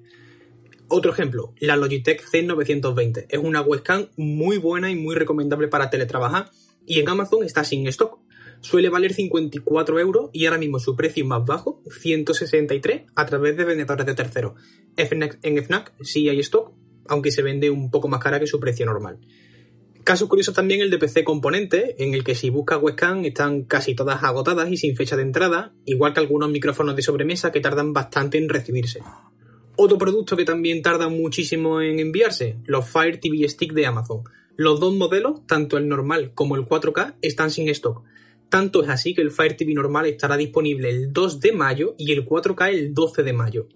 Otro 0.89 1.11
ejemplo, 1.11 1.53
la 1.59 1.77
Logitech 1.77 2.23
C920. 2.23 3.27
Es 3.29 3.39
una 3.39 3.61
webcam 3.63 4.09
muy 4.17 4.59
buena 4.59 4.91
y 4.91 4.95
muy 4.95 5.15
recomendable 5.15 5.69
para 5.69 5.91
teletrabajar 5.91 6.51
y 6.87 7.01
en 7.01 7.09
Amazon 7.09 7.45
está 7.45 7.65
sin 7.65 7.87
stock 7.89 8.21
suele 8.61 8.89
valer 8.89 9.13
54 9.13 10.01
euros 10.01 10.31
y 10.33 10.47
ahora 10.47 10.59
mismo 10.59 10.79
su 10.79 10.97
precio 10.97 11.25
más 11.25 11.45
bajo, 11.45 11.83
163, 11.91 13.03
a 13.15 13.27
través 13.27 13.57
de 13.57 13.65
vendedores 13.65 14.07
de 14.07 14.15
terceros. 14.15 14.55
En 14.97 15.07
FNAC 15.07 15.93
sí 16.03 16.29
hay 16.29 16.41
stock, 16.41 16.73
aunque 17.09 17.31
se 17.31 17.43
vende 17.43 17.71
un 17.71 17.91
poco 17.91 18.09
más 18.09 18.23
cara 18.23 18.41
que 18.41 18.47
su 18.47 18.59
precio 18.61 18.87
normal. 18.87 19.19
Caso 20.07 20.29
curioso 20.29 20.53
también 20.53 20.81
el 20.83 20.91
de 20.91 20.99
PC 20.99 21.25
Componente, 21.25 21.97
en 21.99 22.15
el 22.15 22.23
que 22.23 22.37
si 22.37 22.49
buscas 22.49 22.81
webcam 22.81 23.25
están 23.25 23.65
casi 23.65 23.97
todas 23.97 24.23
agotadas 24.23 24.71
y 24.71 24.77
sin 24.77 24.95
fecha 24.95 25.17
de 25.17 25.23
entrada, 25.23 25.73
igual 25.85 26.15
que 26.15 26.21
algunos 26.21 26.49
micrófonos 26.49 26.95
de 26.95 27.03
sobremesa 27.03 27.51
que 27.51 27.61
tardan 27.61 27.93
bastante 27.93 28.39
en 28.39 28.49
recibirse. 28.49 29.01
Otro 29.75 29.99
producto 29.99 30.37
que 30.37 30.45
también 30.45 30.81
tarda 30.81 31.09
muchísimo 31.09 31.81
en 31.81 31.99
enviarse, 31.99 32.57
los 32.67 32.89
Fire 32.89 33.19
TV 33.19 33.49
Stick 33.49 33.73
de 33.73 33.87
Amazon. 33.87 34.23
Los 34.55 34.79
dos 34.79 34.95
modelos, 34.95 35.45
tanto 35.47 35.77
el 35.77 35.89
normal 35.89 36.31
como 36.35 36.55
el 36.55 36.63
4K, 36.63 37.17
están 37.21 37.51
sin 37.51 37.69
stock. 37.71 38.05
Tanto 38.49 38.83
es 38.83 38.89
así 38.89 39.15
que 39.15 39.23
el 39.23 39.31
Fire 39.31 39.57
TV 39.57 39.75
normal 39.75 40.07
estará 40.07 40.37
disponible 40.37 40.89
el 40.89 41.13
2 41.13 41.41
de 41.41 41.53
mayo 41.53 41.95
y 41.99 42.13
el 42.13 42.25
4K 42.25 42.69
el 42.71 42.95
12 42.95 43.23
de 43.23 43.33
mayo. 43.33 43.69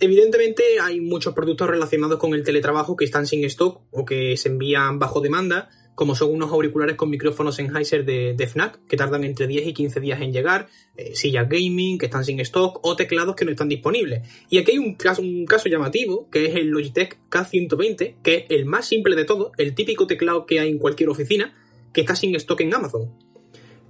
Evidentemente 0.00 0.62
hay 0.82 1.00
muchos 1.00 1.34
productos 1.34 1.68
relacionados 1.68 2.18
con 2.18 2.34
el 2.34 2.42
teletrabajo 2.42 2.96
que 2.96 3.04
están 3.04 3.26
sin 3.26 3.44
stock 3.44 3.80
o 3.90 4.04
que 4.04 4.36
se 4.36 4.48
envían 4.48 4.98
bajo 4.98 5.20
demanda, 5.20 5.70
como 5.94 6.16
son 6.16 6.32
unos 6.32 6.50
auriculares 6.50 6.96
con 6.96 7.10
micrófonos 7.10 7.54
Sennheiser 7.54 8.04
de, 8.04 8.34
de 8.34 8.46
FNAC, 8.46 8.84
que 8.86 8.96
tardan 8.96 9.22
entre 9.22 9.46
10 9.46 9.68
y 9.68 9.72
15 9.72 10.00
días 10.00 10.20
en 10.20 10.32
llegar, 10.32 10.68
eh, 10.96 11.14
sillas 11.14 11.48
gaming 11.48 11.98
que 11.98 12.06
están 12.06 12.24
sin 12.24 12.40
stock 12.40 12.80
o 12.82 12.96
teclados 12.96 13.36
que 13.36 13.44
no 13.44 13.52
están 13.52 13.68
disponibles. 13.68 14.28
Y 14.50 14.58
aquí 14.58 14.72
hay 14.72 14.78
un 14.78 14.96
caso, 14.96 15.22
un 15.22 15.46
caso 15.46 15.68
llamativo, 15.68 16.28
que 16.30 16.46
es 16.46 16.56
el 16.56 16.68
Logitech 16.68 17.18
K120, 17.30 18.16
que 18.22 18.34
es 18.34 18.44
el 18.48 18.64
más 18.64 18.86
simple 18.86 19.14
de 19.14 19.24
todo, 19.24 19.52
el 19.56 19.74
típico 19.74 20.06
teclado 20.06 20.46
que 20.46 20.58
hay 20.58 20.70
en 20.70 20.78
cualquier 20.78 21.10
oficina, 21.10 21.54
que 21.92 22.00
está 22.00 22.16
sin 22.16 22.34
stock 22.34 22.60
en 22.60 22.74
Amazon. 22.74 23.12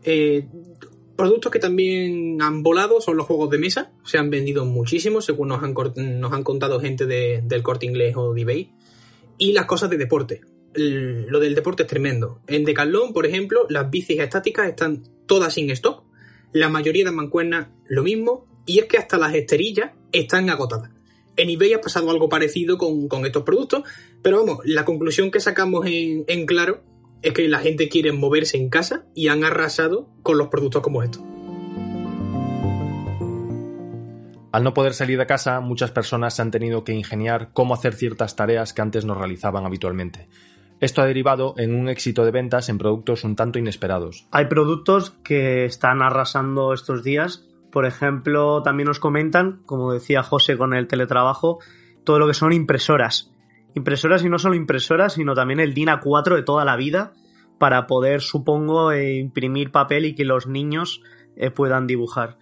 Eh, 0.05 0.47
productos 1.17 1.51
que 1.51 1.59
también 1.59 2.41
han 2.43 2.63
volado 2.63 3.01
son 3.01 3.17
los 3.17 3.27
juegos 3.27 3.51
de 3.51 3.59
mesa, 3.59 3.93
se 4.05 4.19
han 4.19 4.31
vendido 4.31 4.65
muchísimo, 4.65 5.21
según 5.21 5.49
nos 5.49 5.63
han, 5.63 5.75
nos 6.21 6.33
han 6.33 6.43
contado 6.43 6.81
gente 6.81 7.07
del 7.07 7.63
corte 7.63 7.87
inglés 7.87 8.17
o 8.17 8.35
de 8.35 8.43
eBay. 8.43 8.71
Y 9.39 9.53
las 9.53 9.67
cosas 9.67 9.91
de 9.91 9.97
deporte. 9.97 10.43
lo 10.75 11.41
del 11.41 11.55
deporte 11.55 11.85
es 11.85 11.89
tremendo. 11.89 12.41
En 12.47 12.65
Decathlon, 12.65 13.13
por 13.13 13.27
ejemplo, 13.27 13.67
las 13.69 13.91
bicis 13.91 14.21
estáticas 14.21 14.69
están 14.69 15.03
todas 15.27 15.55
sin 15.55 15.71
stock. 15.71 16.05
La 16.53 16.69
mayoría 16.69 17.05
de 17.05 17.11
mancuernas 17.11 17.69
lo 17.89 18.03
mismo. 18.03 18.47
Y 18.67 18.79
es 18.79 18.87
que 18.87 18.97
hasta 18.97 19.19
las 19.19 19.35
esterillas 19.35 19.93
están 20.13 20.49
agotadas. 20.51 20.91
En 21.37 21.51
eBay 21.51 21.73
ha 21.73 21.81
pasado 21.81 22.11
algo 22.11 22.29
parecido 22.29 22.79
con, 22.79 23.27
estos 23.27 23.43
productos, 23.43 23.83
pero 24.23 24.39
vamos, 24.39 24.61
la 24.65 24.85
conclusión 24.85 25.33
que 25.33 25.41
sacamos 25.41 25.85
en, 25.87 26.25
en 26.29 26.47
claro 26.47 26.83
es 27.25 27.33
que 27.33 27.49
la 27.49 27.59
gente 27.59 27.89
quiere 27.89 28.13
moverse 28.13 28.59
en 28.59 28.69
casa 28.69 29.07
y 29.15 29.29
han 29.29 29.45
arrasado 29.45 30.09
con 30.23 30.37
los 30.37 30.49
productos 30.49 30.83
como 30.83 31.03
estos. 31.03 31.23
Al 34.53 34.63
no 34.63 34.75
poder 34.75 34.93
salir 34.93 35.19
de 35.19 35.27
casa, 35.27 35.59
muchas 35.61 35.91
personas 35.91 36.37
se 36.37 36.43
han 36.43 36.51
tenido 36.51 36.85
que 36.85 36.93
ingeniar 36.93 37.49
cómo 37.53 37.75
hacer 37.75 37.95
ciertas 37.95 38.37
tareas 38.37 38.73
que 38.73 38.83
antes 38.83 39.05
no 39.05 39.15
realizaban 39.15 39.65
habitualmente. 39.65 40.29
Esto 40.81 41.01
ha 41.01 41.07
derivado 41.07 41.55
en 41.57 41.75
un 41.75 41.89
éxito 41.89 42.25
de 42.25 42.31
ventas 42.31 42.69
en 42.69 42.79
productos 42.79 43.25
un 43.25 43.37
tanto 43.37 43.59
inesperados. 43.59 44.29
Hay 44.31 44.45
productos 44.45 45.11
que 45.25 45.65
están 45.65 46.03
arrasando 46.03 46.75
estos 46.75 47.03
días. 47.03 47.49
Por 47.73 47.87
ejemplo, 47.87 48.63
también 48.63 48.87
nos 48.87 49.01
comentan, 49.01 49.63
como 49.65 49.93
decía 49.93 50.23
José 50.23 50.59
con 50.59 50.75
el 50.75 50.87
teletrabajo, 50.87 51.59
todo 52.05 52.19
lo 52.19 52.27
que 52.27 52.35
son 52.35 52.53
impresoras 52.53 53.34
impresoras 53.75 54.25
y 54.25 54.29
no 54.29 54.39
solo 54.39 54.55
impresoras, 54.55 55.15
sino 55.15 55.35
también 55.35 55.61
el 55.61 55.75
DIN 55.75 55.89
A4 55.89 56.37
de 56.37 56.43
toda 56.43 56.65
la 56.65 56.77
vida 56.77 57.13
para 57.59 57.87
poder, 57.87 58.21
supongo, 58.21 58.93
eh, 58.93 59.15
imprimir 59.17 59.71
papel 59.71 60.05
y 60.07 60.15
que 60.15 60.25
los 60.25 60.47
niños 60.47 61.03
eh, 61.37 61.51
puedan 61.51 61.87
dibujar. 61.87 62.39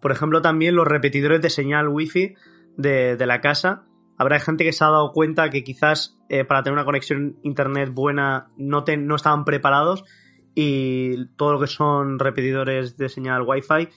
Por 0.00 0.12
ejemplo, 0.12 0.42
también 0.42 0.74
los 0.74 0.86
repetidores 0.86 1.42
de 1.42 1.50
señal 1.50 1.88
wifi 1.88 2.34
de, 2.76 3.16
de 3.16 3.26
la 3.26 3.40
casa. 3.40 3.84
Habrá 4.16 4.40
gente 4.40 4.64
que 4.64 4.72
se 4.72 4.84
ha 4.84 4.88
dado 4.88 5.12
cuenta 5.12 5.50
que 5.50 5.64
quizás 5.64 6.18
eh, 6.28 6.44
para 6.44 6.62
tener 6.62 6.74
una 6.74 6.84
conexión 6.84 7.38
internet 7.42 7.90
buena 7.92 8.48
no, 8.56 8.84
no 8.98 9.16
estaban 9.16 9.44
preparados 9.44 10.04
y 10.54 11.26
todo 11.36 11.52
lo 11.52 11.60
que 11.60 11.66
son 11.66 12.18
repetidores 12.18 12.96
de 12.96 13.08
señal 13.08 13.42
wifi 13.42 13.88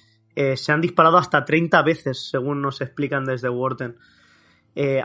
se 0.56 0.72
han 0.72 0.80
disparado 0.80 1.18
hasta 1.18 1.44
30 1.44 1.82
veces, 1.82 2.30
según 2.30 2.62
nos 2.62 2.80
explican 2.82 3.25
desde 3.25 3.50
Wharton. 3.50 3.98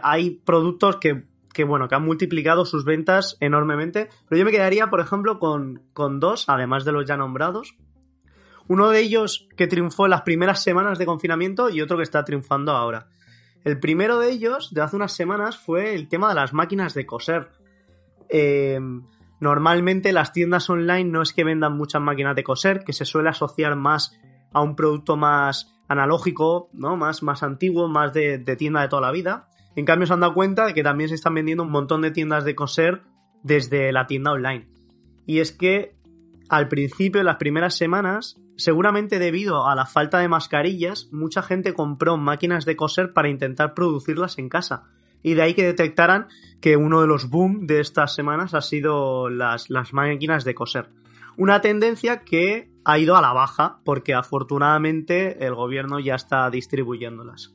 hay 0.03 0.31
productos 0.45 0.97
que 0.97 1.25
que 1.57 1.65
bueno, 1.65 1.89
que 1.89 1.95
han 1.95 2.05
multiplicado 2.05 2.67
sus 2.67 2.85
ventas 2.85 3.39
enormemente. 3.41 4.11
Pero 4.29 4.39
yo 4.39 4.45
me 4.45 4.51
quedaría, 4.51 4.91
por 4.91 5.01
ejemplo, 5.01 5.39
con, 5.39 5.85
con 5.95 6.21
dos, 6.21 6.51
además 6.51 6.85
de 6.85 6.93
los 6.93 7.07
ya 7.07 7.17
nombrados. 7.17 7.75
Uno 8.69 8.91
de 8.91 9.01
ellos 9.01 9.49
que 9.57 9.67
triunfó 9.67 10.05
en 10.05 10.11
las 10.11 10.21
primeras 10.21 10.63
semanas 10.63 10.99
de 10.99 11.07
confinamiento 11.07 11.71
y 11.71 11.81
otro 11.81 11.97
que 11.97 12.03
está 12.03 12.27
triunfando 12.27 12.73
ahora. 12.73 13.09
El 13.65 13.81
primero 13.81 14.19
de 14.19 14.33
ellos, 14.33 14.75
de 14.75 14.83
hace 14.83 14.97
unas 14.97 15.15
semanas, 15.15 15.57
fue 15.57 15.95
el 15.95 16.09
tema 16.09 16.29
de 16.29 16.35
las 16.35 16.53
máquinas 16.53 16.93
de 16.93 17.07
coser. 17.07 17.49
Eh, 18.29 18.79
normalmente 19.41 20.13
las 20.13 20.35
tiendas 20.35 20.69
online 20.69 21.05
no 21.05 21.23
es 21.23 21.33
que 21.33 21.43
vendan 21.43 21.75
muchas 21.75 22.03
máquinas 22.03 22.37
de 22.37 22.45
coser, 22.45 22.85
que 22.85 22.93
se 22.93 23.07
suele 23.07 23.31
asociar 23.31 23.77
más 23.77 24.15
a 24.53 24.61
un 24.61 24.77
producto 24.77 25.17
más 25.17 25.75
analógico, 25.89 26.69
¿no? 26.75 26.99
Más, 26.99 27.23
más 27.23 27.43
antiguo, 27.43 27.89
más 27.89 28.13
de, 28.13 28.37
de 28.37 28.57
tienda 28.57 28.83
de 28.83 28.89
toda 28.89 29.01
la 29.01 29.11
vida. 29.11 29.49
En 29.77 29.85
cambio, 29.85 30.07
se 30.07 30.15
han 30.15 30.21
dado 30.21 30.35
cuenta 30.35 30.67
de 30.67 30.75
que 30.75 30.83
también 30.83 31.09
se 31.09 31.15
están 31.15 31.35
vendiendo 31.35 31.63
un 31.63 31.71
montón 31.71 32.01
de 32.01 32.11
tiendas 32.11 32.45
de 32.45 32.55
coser 32.55 33.03
desde 33.43 33.93
la 33.93 34.07
tienda 34.07 34.33
online. 34.33 34.69
Y 35.27 35.41
es 35.41 35.53
que 35.53 35.95
al 36.49 36.69
principio, 36.69 37.23
las 37.23 37.37
primeras 37.37 37.77
semanas, 37.77 38.41
seguramente 38.57 39.19
debido 39.19 39.67
a 39.67 39.75
la 39.75 39.87
falta 39.87 40.19
de 40.19 40.29
mascarillas, 40.29 41.09
mucha 41.13 41.43
gente 41.43 41.75
compró 41.75 42.17
máquinas 42.17 42.65
de 42.65 42.77
coser 42.77 43.13
para 43.13 43.29
intentar 43.29 43.75
producirlas 43.75 44.39
en 44.39 44.49
casa. 44.49 44.85
Y 45.23 45.35
de 45.35 45.43
ahí 45.43 45.55
que 45.55 45.65
detectaran 45.65 46.29
que 46.61 46.77
uno 46.77 47.01
de 47.01 47.09
los 47.09 47.29
boom 47.29 47.67
de 47.67 47.81
estas 47.81 48.15
semanas 48.15 48.55
ha 48.55 48.61
sido 48.61 49.29
las, 49.29 49.71
las 49.71 49.93
máquinas 49.93 50.45
de 50.45 50.55
coser. 50.55 50.89
Una 51.37 51.61
tendencia 51.61 52.23
que 52.23 52.71
ha 52.85 52.99
ido 52.99 53.17
a 53.17 53.21
la 53.21 53.33
baja 53.33 53.81
porque 53.85 54.15
afortunadamente 54.15 55.45
el 55.45 55.55
gobierno 55.55 55.99
ya 55.99 56.15
está 56.15 56.49
distribuyéndolas. 56.49 57.55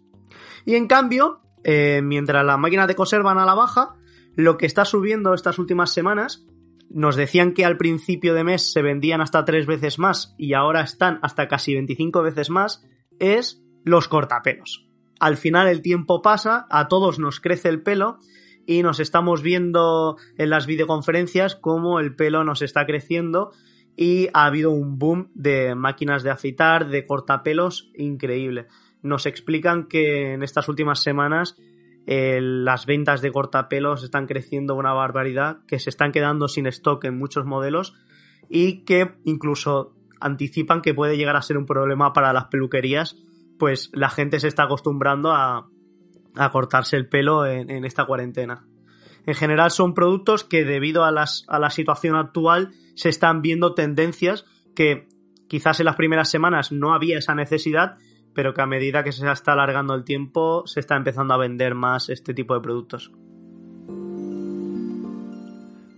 Y 0.66 0.76
en 0.76 0.88
cambio, 0.88 1.42
eh, 1.64 2.02
mientras 2.04 2.46
las 2.46 2.60
máquinas 2.60 2.88
de 2.88 2.96
coser 2.96 3.24
van 3.24 3.38
a 3.38 3.46
la 3.46 3.54
baja, 3.54 3.96
lo 4.36 4.58
que 4.58 4.66
está 4.66 4.86
subiendo 4.86 5.34
estas 5.34 5.60
últimas 5.60 5.92
semanas, 5.92 6.46
nos 6.90 7.16
decían 7.16 7.54
que 7.54 7.66
al 7.66 7.78
principio 7.78 8.34
de 8.34 8.44
mes 8.44 8.72
se 8.72 8.82
vendían 8.82 9.22
hasta 9.22 9.46
tres 9.46 9.66
veces 9.66 10.00
más 10.00 10.36
y 10.38 10.54
ahora 10.54 10.82
están 10.82 11.20
hasta 11.22 11.48
casi 11.48 11.74
25 11.74 12.22
veces 12.22 12.50
más, 12.50 12.86
es 13.20 13.64
los 13.84 14.08
cortapelos. 14.08 14.88
Al 15.20 15.38
final 15.38 15.68
el 15.68 15.82
tiempo 15.82 16.22
pasa, 16.22 16.66
a 16.70 16.88
todos 16.88 17.20
nos 17.20 17.40
crece 17.40 17.70
el 17.70 17.84
pelo 17.84 18.18
y 18.66 18.84
nos 18.84 19.00
estamos 19.00 19.42
viendo 19.42 20.18
en 20.38 20.50
las 20.50 20.66
videoconferencias 20.66 21.56
cómo 21.56 22.00
el 22.00 22.16
pelo 22.16 22.44
nos 22.44 22.62
está 22.62 22.86
creciendo 22.86 23.52
y 23.96 24.30
ha 24.34 24.46
habido 24.46 24.72
un 24.72 24.98
boom 24.98 25.30
de 25.34 25.76
máquinas 25.76 26.24
de 26.24 26.32
afeitar, 26.32 26.90
de 26.90 27.06
cortapelos 27.06 27.92
increíble 27.96 28.68
nos 29.02 29.26
explican 29.26 29.88
que 29.88 30.34
en 30.34 30.44
estas 30.44 30.70
últimas 30.70 31.02
semanas 31.02 31.58
eh, 32.08 32.40
las 32.42 32.86
ventas 32.86 33.22
de 33.22 33.32
cortapelos 33.32 34.04
están 34.04 34.26
creciendo 34.26 34.76
una 34.76 34.94
barbaridad, 34.94 35.60
que 35.68 35.80
se 35.80 35.90
están 35.90 36.12
quedando 36.12 36.48
sin 36.48 36.68
stock 36.68 37.04
en 37.06 37.18
muchos 37.18 37.46
modelos 37.46 37.94
y 38.50 38.84
que 38.84 39.16
incluso 39.24 39.96
anticipan 40.20 40.82
que 40.82 40.94
puede 40.94 41.18
llegar 41.18 41.36
a 41.36 41.42
ser 41.42 41.58
un 41.58 41.66
problema 41.66 42.14
para 42.14 42.34
las 42.34 42.46
peluquerías, 42.46 43.18
pues 43.60 43.90
la 43.94 44.10
gente 44.10 44.40
se 44.40 44.48
está 44.48 44.64
acostumbrando 44.64 45.32
a, 45.32 45.68
cortarse 46.52 46.96
el 46.96 47.10
pelo 47.10 47.46
en, 47.46 47.84
esta 47.84 48.06
cuarentena. 48.06 48.66
En 49.26 49.36
general 49.36 49.70
son 49.70 49.94
productos 49.94 50.46
que 50.46 50.64
debido 50.64 51.04
a, 51.04 51.12
las, 51.12 51.44
a 51.48 51.60
la 51.60 51.70
situación 51.70 52.16
actual 52.16 52.72
se 52.96 53.10
están 53.10 53.42
viendo 53.42 53.74
tendencias 53.74 54.46
que 54.74 55.10
quizás 55.48 55.80
en 55.82 55.88
las 55.88 55.98
primeras 55.98 56.30
semanas 56.30 56.72
no 56.72 56.94
había 56.94 57.18
esa 57.18 57.36
necesidad 57.36 57.98
pero 58.34 58.54
que 58.54 58.62
a 58.62 58.66
medida 58.66 59.04
que 59.04 59.12
se 59.12 59.30
está 59.30 59.54
alargando 59.54 59.94
el 59.94 60.04
tiempo 60.04 60.64
se 60.66 60.80
está 60.80 60.96
empezando 60.96 61.34
a 61.34 61.38
vender 61.38 61.76
más 61.76 62.10
este 62.10 62.34
tipo 62.34 62.54
de 62.54 62.62
productos. 62.62 63.12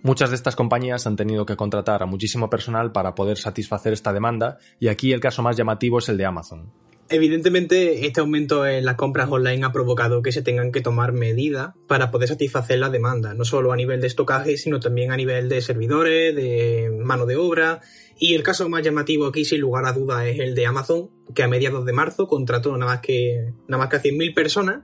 Muchas 0.03 0.31
de 0.31 0.35
estas 0.35 0.57
compañías 0.57 1.07
han 1.07 1.15
tenido 1.15 1.45
que 1.45 1.55
contratar 1.55 2.03
a 2.03 2.05
muchísimo 2.05 2.49
personal 2.49 2.91
para 2.91 3.15
poder 3.15 3.37
satisfacer 3.37 3.93
esta 3.93 4.11
demanda 4.11 4.57
y 4.77 4.89
aquí 4.89 5.13
el 5.13 5.21
caso 5.21 5.41
más 5.41 5.55
llamativo 5.55 5.99
es 5.99 6.09
el 6.09 6.17
de 6.17 6.25
Amazon. 6.25 6.73
Evidentemente, 7.09 8.05
este 8.05 8.21
aumento 8.21 8.65
en 8.65 8.85
las 8.85 8.95
compras 8.95 9.29
online 9.29 9.65
ha 9.65 9.71
provocado 9.71 10.21
que 10.23 10.31
se 10.31 10.41
tengan 10.41 10.71
que 10.71 10.81
tomar 10.81 11.11
medidas 11.13 11.73
para 11.87 12.11
poder 12.11 12.29
satisfacer 12.29 12.79
la 12.79 12.89
demanda, 12.89 13.33
no 13.33 13.45
solo 13.45 13.71
a 13.71 13.75
nivel 13.75 14.01
de 14.01 14.07
estocaje, 14.07 14.57
sino 14.57 14.79
también 14.79 15.11
a 15.11 15.17
nivel 15.17 15.49
de 15.49 15.61
servidores, 15.61 16.35
de 16.35 16.89
mano 17.03 17.25
de 17.25 17.35
obra 17.35 17.81
y 18.17 18.35
el 18.35 18.43
caso 18.43 18.69
más 18.69 18.83
llamativo 18.83 19.27
aquí, 19.27 19.43
sin 19.43 19.59
lugar 19.59 19.85
a 19.85 19.93
dudas, 19.93 20.25
es 20.25 20.39
el 20.39 20.55
de 20.55 20.65
Amazon, 20.65 21.09
que 21.35 21.43
a 21.43 21.47
mediados 21.47 21.85
de 21.85 21.93
marzo 21.93 22.27
contrató 22.27 22.75
nada 22.77 22.93
más 22.93 23.01
que, 23.01 23.53
nada 23.67 23.83
más 23.83 23.89
que 23.89 23.95
a 23.97 24.01
100.000 24.01 24.33
personas 24.33 24.83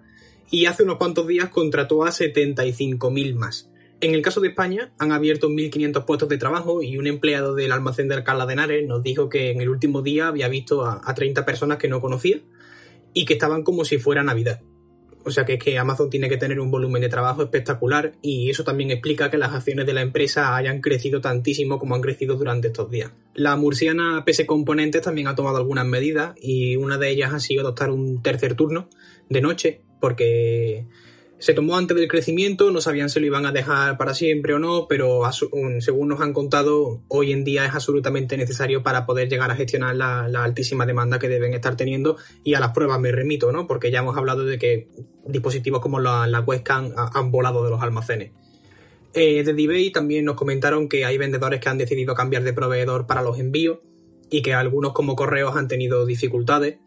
y 0.52 0.66
hace 0.66 0.84
unos 0.84 0.98
cuantos 0.98 1.28
días 1.28 1.50
contrató 1.50 2.04
a 2.04 2.10
75.000 2.10 3.36
más. 3.36 3.69
En 4.02 4.14
el 4.14 4.22
caso 4.22 4.40
de 4.40 4.50
España, 4.50 4.94
han 4.98 5.12
abierto 5.12 5.50
1.500 5.50 6.06
puestos 6.06 6.30
de 6.30 6.38
trabajo 6.38 6.82
y 6.82 6.98
un 6.98 7.08
empleado 7.08 7.54
del 7.54 7.74
almacén 7.74 8.08
de 8.08 8.16
Alcalá 8.16 8.46
de 8.46 8.54
Henares 8.54 8.88
nos 8.88 9.04
dijo 9.04 9.28
que 9.28 9.52
en 9.52 9.60
el 9.60 9.70
último 9.70 10.02
día 10.02 10.28
había 10.28 10.48
visto 10.48 10.86
a, 10.86 11.02
a 11.04 11.14
30 11.14 11.46
personas 11.46 11.78
que 11.78 11.90
no 11.90 12.00
conocía 12.00 12.40
y 13.14 13.26
que 13.26 13.34
estaban 13.34 13.64
como 13.64 13.84
si 13.84 13.98
fuera 13.98 14.24
Navidad. 14.24 14.62
O 15.26 15.32
sea 15.32 15.46
que 15.46 15.56
es 15.56 15.60
que 15.60 15.78
Amazon 15.78 16.10
tiene 16.10 16.30
que 16.30 16.38
tener 16.38 16.60
un 16.60 16.72
volumen 16.72 17.02
de 17.02 17.10
trabajo 17.10 17.44
espectacular 17.44 18.14
y 18.22 18.50
eso 18.50 18.64
también 18.64 18.90
explica 18.90 19.30
que 19.30 19.38
las 19.38 19.54
acciones 19.54 19.86
de 19.86 19.94
la 19.94 20.02
empresa 20.02 20.56
hayan 20.56 20.80
crecido 20.80 21.20
tantísimo 21.20 21.78
como 21.78 21.96
han 21.96 22.02
crecido 22.02 22.36
durante 22.38 22.70
estos 22.70 22.90
días. 22.90 23.12
La 23.34 23.58
murciana 23.58 24.24
PS 24.26 24.46
Componentes 24.46 25.02
también 25.02 25.28
ha 25.28 25.36
tomado 25.36 25.58
algunas 25.58 25.86
medidas 25.86 26.36
y 26.42 26.78
una 26.78 26.98
de 26.98 27.10
ellas 27.10 27.34
ha 27.34 27.40
sido 27.40 27.62
adoptar 27.62 27.92
un 27.92 28.24
tercer 28.24 28.56
turno 28.56 28.90
de 29.28 29.42
noche 29.42 29.82
porque 30.00 30.88
se 31.40 31.54
tomó 31.54 31.78
antes 31.78 31.96
del 31.96 32.10
crecimiento, 32.10 32.70
no 32.70 32.82
sabían 32.82 33.10
si 33.10 33.20
lo 33.22 33.26
iban 33.26 33.46
a 33.46 33.54
dejar 33.54 33.98
para 33.98 34.14
siempre 34.14 34.54
o 34.54 34.60
no, 34.60 34.88
pero 34.90 35.22
según 35.80 36.10
nos 36.10 36.20
han 36.20 36.34
contado, 36.34 37.02
hoy 37.08 37.32
en 37.32 37.46
día 37.46 37.66
es 37.66 37.74
absolutamente 37.74 38.36
necesario 38.36 38.84
para 38.84 39.06
poder 39.06 39.30
llegar 39.30 39.50
a 39.50 39.56
gestionar 39.56 39.96
la, 39.96 40.26
altísima 40.44 40.86
demanda 40.86 41.18
que 41.18 41.30
deben 41.30 41.54
estar 41.54 41.78
teniendo 41.78 42.18
y 42.44 42.56
a 42.56 42.60
las 42.60 42.72
pruebas 42.72 43.00
me 43.00 43.12
remito, 43.12 43.54
¿no? 43.54 43.68
Porque 43.68 43.90
ya 43.90 44.00
hemos 44.00 44.18
hablado 44.18 44.44
de 44.44 44.60
que 44.60 44.90
dispositivos 45.26 45.80
como 45.80 46.00
la, 46.02 46.44
webcam 46.46 46.92
han 46.96 47.32
volado 47.32 47.64
de 47.64 47.70
los 47.70 47.82
almacenes. 47.82 48.32
Eh, 49.14 49.44
de 49.44 49.52
eBay 49.52 49.92
también 49.92 50.26
nos 50.26 50.36
comentaron 50.36 50.90
que 50.90 51.06
hay 51.06 51.18
vendedores 51.18 51.62
que 51.62 51.70
han 51.70 51.78
decidido 51.78 52.16
cambiar 52.16 52.44
de 52.44 52.54
proveedor 52.54 53.08
para 53.08 53.22
los 53.22 53.40
envíos 53.40 53.80
y 54.30 54.42
que 54.42 54.54
algunos 54.54 54.94
como 54.94 55.16
correos 55.16 55.56
han 55.56 55.68
tenido 55.68 56.06
dificultades, 56.06 56.78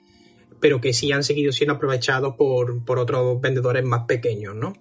pero 0.63 0.81
que 0.81 0.93
sí 0.93 1.11
han 1.11 1.25
seguido 1.25 1.51
siendo 1.51 1.75
aprovechados 1.75 2.37
por, 2.37 2.85
por 2.85 3.01
otros 3.01 3.41
vendedores 3.41 3.85
más 3.85 4.05
pequeños, 4.07 4.55
¿no? 4.55 4.73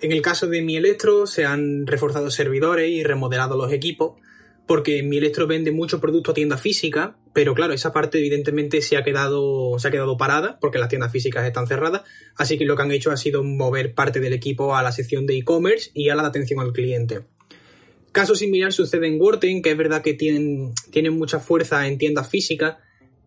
En 0.00 0.12
el 0.12 0.22
caso 0.22 0.46
de 0.46 0.62
Mi 0.62 0.76
Electro 0.76 1.26
se 1.26 1.44
han 1.44 1.86
reforzado 1.86 2.30
servidores 2.30 2.88
y 2.88 3.02
remodelado 3.02 3.56
los 3.56 3.72
equipos, 3.72 4.18
porque 4.68 5.02
Mi 5.02 5.18
Electro 5.18 5.48
vende 5.48 5.72
mucho 5.72 6.00
producto 6.00 6.30
a 6.30 6.34
tienda 6.34 6.56
física, 6.56 7.16
pero 7.34 7.54
claro, 7.54 7.72
esa 7.72 7.92
parte 7.92 8.18
evidentemente 8.18 8.80
se 8.82 8.96
ha 8.96 9.02
quedado, 9.02 9.80
se 9.80 9.88
ha 9.88 9.90
quedado 9.90 10.16
parada, 10.16 10.58
porque 10.60 10.78
las 10.78 10.88
tiendas 10.88 11.10
físicas 11.10 11.44
están 11.44 11.66
cerradas, 11.66 12.02
así 12.36 12.56
que 12.56 12.64
lo 12.64 12.76
que 12.76 12.82
han 12.82 12.92
hecho 12.92 13.10
ha 13.10 13.16
sido 13.16 13.42
mover 13.42 13.94
parte 13.94 14.20
del 14.20 14.32
equipo 14.32 14.76
a 14.76 14.82
la 14.84 14.92
sección 14.92 15.26
de 15.26 15.36
e-commerce 15.36 15.90
y 15.92 16.10
a 16.10 16.14
la 16.14 16.22
de 16.22 16.28
atención 16.28 16.60
al 16.60 16.72
cliente. 16.72 17.22
Caso 18.12 18.36
similar 18.36 18.72
sucede 18.72 19.08
en 19.08 19.20
Worten, 19.20 19.60
que 19.60 19.72
es 19.72 19.76
verdad 19.76 20.02
que 20.02 20.14
tienen, 20.14 20.72
tienen 20.92 21.18
mucha 21.18 21.40
fuerza 21.40 21.88
en 21.88 21.98
tiendas 21.98 22.30
físicas, 22.30 22.76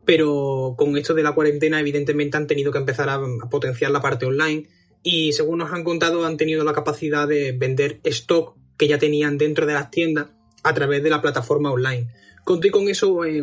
pero 0.05 0.75
con 0.77 0.97
esto 0.97 1.13
de 1.13 1.23
la 1.23 1.33
cuarentena 1.33 1.79
evidentemente 1.79 2.37
han 2.37 2.47
tenido 2.47 2.71
que 2.71 2.79
empezar 2.79 3.09
a, 3.09 3.21
potenciar 3.49 3.91
la 3.91 4.01
parte 4.01 4.25
online 4.25 4.67
y 5.01 5.33
según 5.33 5.59
nos 5.59 5.71
han 5.71 5.83
contado 5.83 6.25
han 6.25 6.37
tenido 6.37 6.63
la 6.63 6.73
capacidad 6.73 7.27
de 7.27 7.51
vender 7.51 7.99
stock 8.03 8.55
que 8.77 8.87
ya 8.87 8.97
tenían 8.97 9.37
dentro 9.37 9.65
de 9.65 9.73
las 9.73 9.91
tiendas 9.91 10.27
a 10.63 10.73
través 10.73 11.03
de 11.03 11.09
la 11.09 11.21
plataforma 11.21 11.71
online. 11.71 12.07
Conté 12.43 12.71
con 12.71 12.89
eso, 12.89 13.23
eh, 13.23 13.41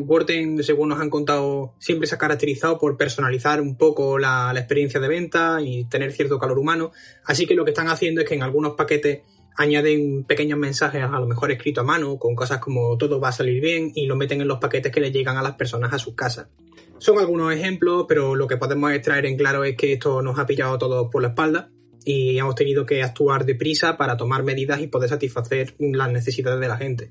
según 0.60 0.90
nos 0.90 1.00
han 1.00 1.08
contado, 1.08 1.74
siempre 1.78 2.06
se 2.06 2.14
ha 2.14 2.18
caracterizado 2.18 2.78
por 2.78 2.98
personalizar 2.98 3.62
un 3.62 3.76
poco 3.76 4.18
la, 4.18 4.52
experiencia 4.54 5.00
de 5.00 5.08
venta 5.08 5.62
y 5.62 5.84
tener 5.86 6.12
cierto 6.12 6.38
calor 6.38 6.58
humano. 6.58 6.92
Así 7.24 7.46
que 7.46 7.54
lo 7.54 7.64
que 7.64 7.70
están 7.70 7.88
haciendo 7.88 8.20
es 8.20 8.28
que 8.28 8.34
en 8.34 8.42
algunos 8.42 8.74
paquetes 8.74 9.20
añaden 9.60 10.24
pequeños 10.24 10.58
mensajes, 10.58 11.02
a 11.02 11.20
lo 11.20 11.26
mejor 11.26 11.50
escrito 11.50 11.82
a 11.82 11.84
mano, 11.84 12.18
con 12.18 12.34
cosas 12.34 12.60
como 12.60 12.96
todo 12.96 13.20
va 13.20 13.28
a 13.28 13.32
salir 13.32 13.60
bien 13.60 13.92
y 13.94 14.06
lo 14.06 14.16
meten 14.16 14.40
en 14.40 14.48
los 14.48 14.58
paquetes 14.58 14.90
que 14.90 15.00
les 15.00 15.12
llegan 15.12 15.36
a 15.36 15.42
las 15.42 15.56
personas 15.56 15.92
a 15.92 15.98
sus 15.98 16.14
casas. 16.14 16.48
Son 16.96 17.18
algunos 17.18 17.52
ejemplos, 17.52 18.06
pero 18.08 18.34
lo 18.34 18.46
que 18.46 18.56
podemos 18.56 18.90
extraer 18.90 19.26
en 19.26 19.36
claro 19.36 19.62
es 19.64 19.76
que 19.76 19.92
esto 19.92 20.22
nos 20.22 20.38
ha 20.38 20.46
pillado 20.46 20.78
todos 20.78 21.08
por 21.12 21.20
la 21.20 21.28
espalda 21.28 21.70
y 22.06 22.38
hemos 22.38 22.54
tenido 22.54 22.86
que 22.86 23.02
actuar 23.02 23.44
deprisa 23.44 23.98
para 23.98 24.16
tomar 24.16 24.44
medidas 24.44 24.80
y 24.80 24.86
poder 24.86 25.10
satisfacer 25.10 25.74
las 25.78 26.10
necesidades 26.10 26.58
de 26.58 26.68
la 26.68 26.78
gente. 26.78 27.10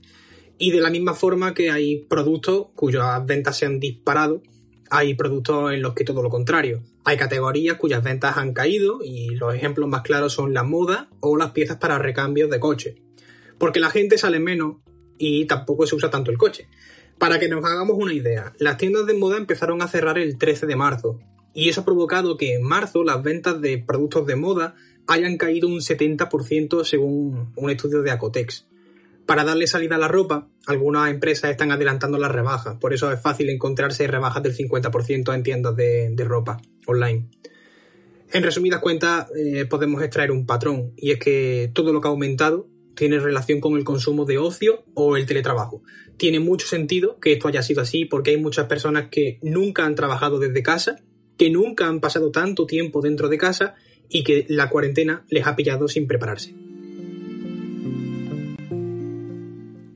Y 0.57 0.71
de 0.71 0.81
la 0.81 0.89
misma 0.89 1.13
forma 1.13 1.53
que 1.53 1.69
hay 1.69 2.03
productos 2.09 2.69
cuyas 2.73 3.23
ventas 3.27 3.57
se 3.57 3.67
han 3.67 3.79
disparado, 3.79 4.41
hay 4.89 5.13
productos 5.13 5.71
en 5.71 5.83
los 5.83 5.93
que 5.93 6.03
todo 6.03 6.23
lo 6.23 6.31
contrario. 6.31 6.81
Hay 7.09 7.17
categorías 7.17 7.77
cuyas 7.77 8.03
ventas 8.03 8.37
han 8.37 8.53
caído 8.53 8.99
y 9.03 9.31
los 9.31 9.55
ejemplos 9.55 9.89
más 9.89 10.03
claros 10.03 10.31
son 10.31 10.53
la 10.53 10.61
moda 10.61 11.09
o 11.21 11.37
las 11.37 11.53
piezas 11.53 11.77
para 11.77 11.97
recambios 11.97 12.51
de 12.51 12.59
coche. 12.59 13.01
Porque 13.57 13.79
la 13.79 13.89
gente 13.89 14.19
sale 14.19 14.39
menos 14.39 14.75
y 15.17 15.45
tampoco 15.45 15.87
se 15.87 15.95
usa 15.95 16.11
tanto 16.11 16.29
el 16.29 16.37
coche. 16.37 16.69
Para 17.17 17.39
que 17.39 17.49
nos 17.49 17.65
hagamos 17.65 17.97
una 17.97 18.13
idea, 18.13 18.53
las 18.59 18.77
tiendas 18.77 19.07
de 19.07 19.15
moda 19.15 19.37
empezaron 19.37 19.81
a 19.81 19.87
cerrar 19.87 20.19
el 20.19 20.37
13 20.37 20.67
de 20.67 20.75
marzo, 20.75 21.19
y 21.51 21.69
eso 21.69 21.81
ha 21.81 21.85
provocado 21.85 22.37
que 22.37 22.53
en 22.53 22.61
marzo 22.61 23.03
las 23.03 23.23
ventas 23.23 23.59
de 23.59 23.79
productos 23.79 24.27
de 24.27 24.35
moda 24.35 24.75
hayan 25.07 25.37
caído 25.37 25.67
un 25.67 25.79
70% 25.79 26.83
según 26.83 27.53
un 27.55 27.69
estudio 27.71 28.03
de 28.03 28.11
Acotex. 28.11 28.67
Para 29.29 29.43
darle 29.43 29.67
salida 29.67 29.93
a 29.93 29.99
la 29.99 30.07
ropa, 30.07 30.49
algunas 30.65 31.11
empresas 31.11 31.51
están 31.51 31.71
adelantando 31.71 32.17
las 32.17 32.31
rebajas, 32.31 32.77
por 32.77 32.95
eso 32.95 33.13
es 33.13 33.21
fácil 33.21 33.51
encontrarse 33.51 34.07
rebajas 34.07 34.41
del 34.41 34.57
50% 34.57 35.35
en 35.35 35.43
tiendas 35.43 35.75
de, 35.75 36.25
ropa 36.25 36.59
online. 36.87 37.27
En 38.33 38.41
resumidas 38.41 38.81
cuentas, 38.81 39.27
eh, 39.37 39.65
podemos 39.65 40.01
extraer 40.01 40.31
un 40.31 40.47
patrón, 40.47 40.93
y 40.97 41.11
es 41.11 41.19
que 41.19 41.69
todo 41.75 41.93
lo 41.93 42.01
que 42.01 42.07
ha 42.07 42.09
aumentado 42.09 42.67
tiene 42.95 43.19
relación 43.19 43.59
con 43.59 43.77
el 43.77 43.83
consumo 43.83 44.25
de 44.25 44.39
ocio 44.39 44.83
o 44.95 45.15
el 45.15 45.27
teletrabajo 45.27 45.83
tiene 46.17 46.39
mucho 46.39 46.65
sentido 46.65 47.19
que 47.19 47.33
esto 47.33 47.47
haya 47.47 47.61
sido 47.61 47.83
así 47.83 48.05
porque 48.05 48.31
hay 48.31 48.37
muchas 48.37 48.65
personas 48.65 49.09
que 49.11 49.37
nunca 49.43 49.85
han 49.85 49.93
trabajado 49.93 50.39
desde 50.39 50.63
casa, 50.63 51.03
que 51.37 51.51
nunca 51.51 51.87
han 51.87 51.99
pasado 51.99 52.31
tanto 52.31 52.65
tiempo 52.65 52.99
dentro 52.99 53.29
de 53.29 53.37
casa 53.37 53.75
y 54.09 54.23
que 54.23 54.47
la 54.49 54.71
cuarentena 54.71 55.23
les 55.29 55.45
ha 55.45 55.55
pillado 55.55 55.87
sin 55.87 56.07
prepararse. 56.07 56.68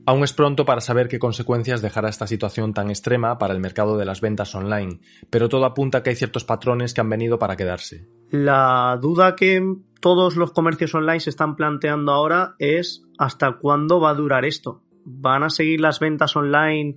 Aún 0.06 0.22
es 0.22 0.32
pronto 0.32 0.64
para 0.64 0.80
saber 0.80 1.08
qué 1.08 1.18
consecuencias 1.18 1.82
dejará 1.82 2.08
esta 2.08 2.26
situación 2.26 2.74
tan 2.74 2.90
extrema 2.90 3.38
para 3.38 3.54
el 3.54 3.60
mercado 3.60 3.96
de 3.96 4.04
las 4.04 4.20
ventas 4.20 4.54
online, 4.54 5.00
pero 5.30 5.48
todo 5.48 5.64
apunta 5.64 5.98
a 5.98 6.02
que 6.02 6.10
hay 6.10 6.16
ciertos 6.16 6.44
patrones 6.44 6.92
que 6.92 7.00
han 7.00 7.08
venido 7.08 7.38
para 7.38 7.56
quedarse. 7.56 8.06
La 8.30 8.98
duda 9.00 9.34
que 9.34 9.62
todos 10.00 10.36
los 10.36 10.52
comercios 10.52 10.94
online 10.94 11.20
se 11.20 11.30
están 11.30 11.56
planteando 11.56 12.12
ahora 12.12 12.54
es 12.58 13.04
hasta 13.18 13.52
cuándo 13.52 14.00
va 14.00 14.10
a 14.10 14.14
durar 14.14 14.44
esto 14.44 14.84
van 15.04 15.42
a 15.42 15.50
seguir 15.50 15.80
las 15.80 16.00
ventas 16.00 16.34
online 16.36 16.96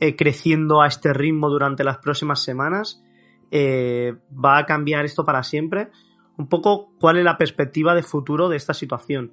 eh, 0.00 0.16
creciendo 0.16 0.80
a 0.80 0.86
este 0.86 1.12
ritmo 1.12 1.48
durante 1.50 1.84
las 1.84 1.98
próximas 1.98 2.42
semanas. 2.42 3.02
Eh, 3.50 4.14
va 4.32 4.58
a 4.58 4.66
cambiar 4.66 5.04
esto 5.04 5.24
para 5.24 5.42
siempre. 5.42 5.90
Un 6.36 6.48
poco 6.48 6.92
cuál 7.00 7.18
es 7.18 7.24
la 7.24 7.36
perspectiva 7.36 7.94
de 7.94 8.02
futuro 8.02 8.48
de 8.48 8.56
esta 8.56 8.74
situación. 8.74 9.32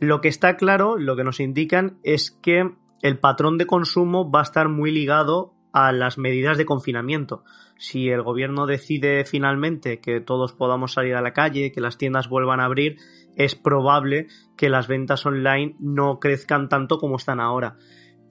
Lo 0.00 0.20
que 0.20 0.28
está 0.28 0.56
claro, 0.56 0.96
lo 0.98 1.16
que 1.16 1.24
nos 1.24 1.40
indican 1.40 1.98
es 2.02 2.30
que 2.30 2.70
el 3.02 3.18
patrón 3.18 3.58
de 3.58 3.66
consumo 3.66 4.30
va 4.30 4.40
a 4.40 4.44
estar 4.44 4.68
muy 4.68 4.90
ligado 4.90 5.54
a 5.72 5.92
las 5.92 6.18
medidas 6.18 6.56
de 6.56 6.64
confinamiento. 6.64 7.44
Si 7.76 8.08
el 8.08 8.22
gobierno 8.22 8.66
decide 8.66 9.24
finalmente 9.24 10.00
que 10.00 10.20
todos 10.20 10.52
podamos 10.52 10.92
salir 10.92 11.16
a 11.16 11.20
la 11.20 11.32
calle, 11.32 11.72
que 11.72 11.80
las 11.80 11.98
tiendas 11.98 12.28
vuelvan 12.28 12.60
a 12.60 12.66
abrir, 12.66 12.96
es 13.36 13.56
probable 13.56 14.28
que 14.56 14.68
las 14.68 14.86
ventas 14.86 15.26
online 15.26 15.74
no 15.80 16.20
crezcan 16.20 16.68
tanto 16.68 16.98
como 16.98 17.16
están 17.16 17.40
ahora. 17.40 17.76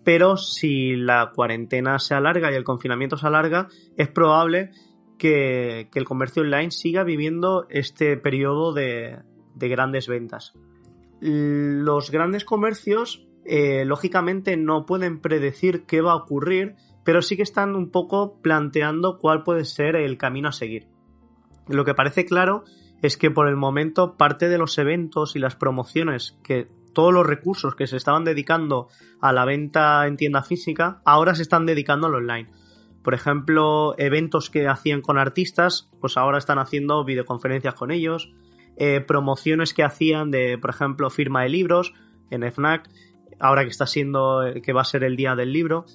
Pero 0.03 0.37
si 0.37 0.95
la 0.95 1.31
cuarentena 1.33 1.99
se 1.99 2.13
alarga 2.13 2.51
y 2.51 2.55
el 2.55 2.63
confinamiento 2.63 3.17
se 3.17 3.27
alarga, 3.27 3.67
es 3.97 4.07
probable 4.09 4.71
que, 5.17 5.89
el 5.93 6.05
comercio 6.05 6.43
online 6.43 6.71
siga 6.71 7.03
viviendo 7.03 7.65
este 7.69 8.17
periodo 8.17 8.73
de, 8.73 9.19
grandes 9.55 10.07
ventas. 10.07 10.53
Los 11.25 12.11
grandes 12.11 12.43
comercios, 12.43 13.25
eh, 13.45 13.85
lógicamente, 13.85 14.57
no 14.57 14.85
pueden 14.85 15.21
predecir 15.21 15.85
qué 15.85 16.01
va 16.01 16.11
a 16.11 16.17
ocurrir, 16.17 16.75
pero 17.05 17.21
sí 17.21 17.37
que 17.37 17.43
están 17.43 17.77
un 17.77 17.91
poco 17.91 18.41
planteando 18.41 19.19
cuál 19.19 19.43
puede 19.43 19.63
ser 19.63 19.95
el 19.95 20.17
camino 20.17 20.49
a 20.49 20.51
seguir. 20.51 20.87
Lo 21.69 21.85
que 21.85 21.93
parece 21.93 22.25
claro 22.25 22.65
es 23.01 23.15
que 23.15 23.31
por 23.31 23.47
el 23.47 23.55
momento 23.55 24.17
parte 24.17 24.49
de 24.49 24.57
los 24.57 24.77
eventos 24.77 25.37
y 25.37 25.39
las 25.39 25.55
promociones 25.55 26.37
que 26.43 26.67
todos 26.93 27.13
los 27.13 27.25
recursos 27.25 27.73
que 27.73 27.87
se 27.87 27.95
estaban 27.95 28.25
dedicando 28.25 28.89
a 29.21 29.31
la 29.31 29.45
venta 29.45 30.05
en 30.07 30.17
tienda 30.17 30.43
física 30.43 31.01
ahora 31.05 31.35
se 31.35 31.43
están 31.43 31.65
dedicando 31.65 32.07
al 32.07 32.15
online. 32.15 32.51
Por 33.01 33.13
ejemplo, 33.13 33.95
eventos 33.97 34.49
que 34.49 34.67
hacían 34.67 35.01
con 35.01 35.17
artistas, 35.17 35.89
pues 36.01 36.17
ahora 36.17 36.37
están 36.37 36.59
haciendo 36.59 37.05
videoconferencias 37.05 37.75
con 37.75 37.91
ellos. 37.91 38.33
Eh, 38.77 39.01
promociones 39.01 39.73
que 39.73 39.83
hacían 39.83 40.31
de, 40.31 40.57
por 40.57 40.71
ejemplo, 40.71 41.09
firma 41.09 41.43
de 41.43 41.49
libros 41.49 41.93
en 42.31 42.43
FNAC, 42.51 42.89
ahora 43.39 43.63
que 43.63 43.69
está 43.69 43.85
siendo, 43.85 44.41
que 44.63 44.73
va 44.73 44.81
a 44.81 44.85
ser 44.85 45.03
el 45.03 45.15
día 45.15 45.35
del 45.35 45.53
libro. 45.53 45.85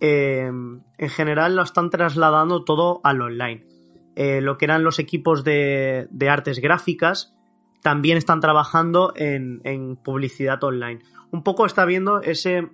Eh, 0.00 0.46
en 0.46 1.08
general 1.08 1.56
lo 1.56 1.62
están 1.62 1.90
trasladando 1.90 2.64
todo 2.64 3.00
al 3.04 3.20
online. 3.20 3.66
Eh, 4.14 4.40
lo 4.40 4.58
que 4.58 4.66
eran 4.66 4.82
los 4.82 4.98
equipos 4.98 5.44
de, 5.44 6.08
artes 6.28 6.60
gráficas, 6.60 7.34
también 7.82 8.18
están 8.18 8.40
trabajando 8.40 9.12
en, 9.16 9.96
publicidad 9.96 10.62
online. 10.62 11.00
Un 11.30 11.42
poco 11.42 11.64
está 11.64 11.84
viendo 11.84 12.20
ese, 12.20 12.68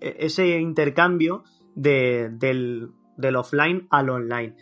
ese 0.00 0.58
intercambio 0.60 1.44
del, 1.74 2.92
offline 3.36 3.86
al 3.90 4.10
online. 4.10 4.54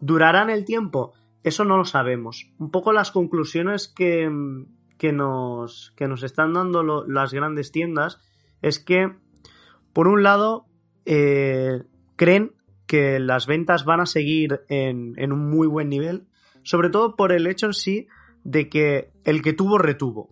¿Durarán 0.00 0.50
el 0.50 0.64
tiempo? 0.64 1.12
Eso 1.44 1.64
no 1.64 1.76
lo 1.76 1.84
sabemos. 1.84 2.50
Un 2.58 2.70
poco 2.70 2.92
las 2.92 3.10
conclusiones 3.10 3.86
que, 3.86 4.28
nos, 5.12 5.92
que 5.94 6.08
nos 6.08 6.22
están 6.22 6.54
dando 6.54 7.04
las 7.06 7.34
grandes 7.34 7.70
tiendas 7.70 8.18
es 8.62 8.78
que, 8.78 9.12
por 9.92 10.08
un 10.08 10.22
lado, 10.22 10.66
eh, 11.04 11.82
creen 12.16 12.52
que 12.86 13.18
las 13.18 13.46
ventas 13.46 13.84
van 13.84 14.00
a 14.00 14.06
seguir 14.06 14.62
en, 14.68 15.32
un 15.32 15.50
muy 15.50 15.66
buen 15.66 15.90
nivel, 15.90 16.26
sobre 16.62 16.88
todo 16.88 17.14
por 17.14 17.30
el 17.30 17.46
hecho 17.46 17.66
en 17.66 17.74
sí 17.74 18.08
de 18.42 18.70
que 18.70 19.12
el 19.24 19.42
que 19.42 19.52
tuvo 19.52 19.76
retuvo. 19.76 20.30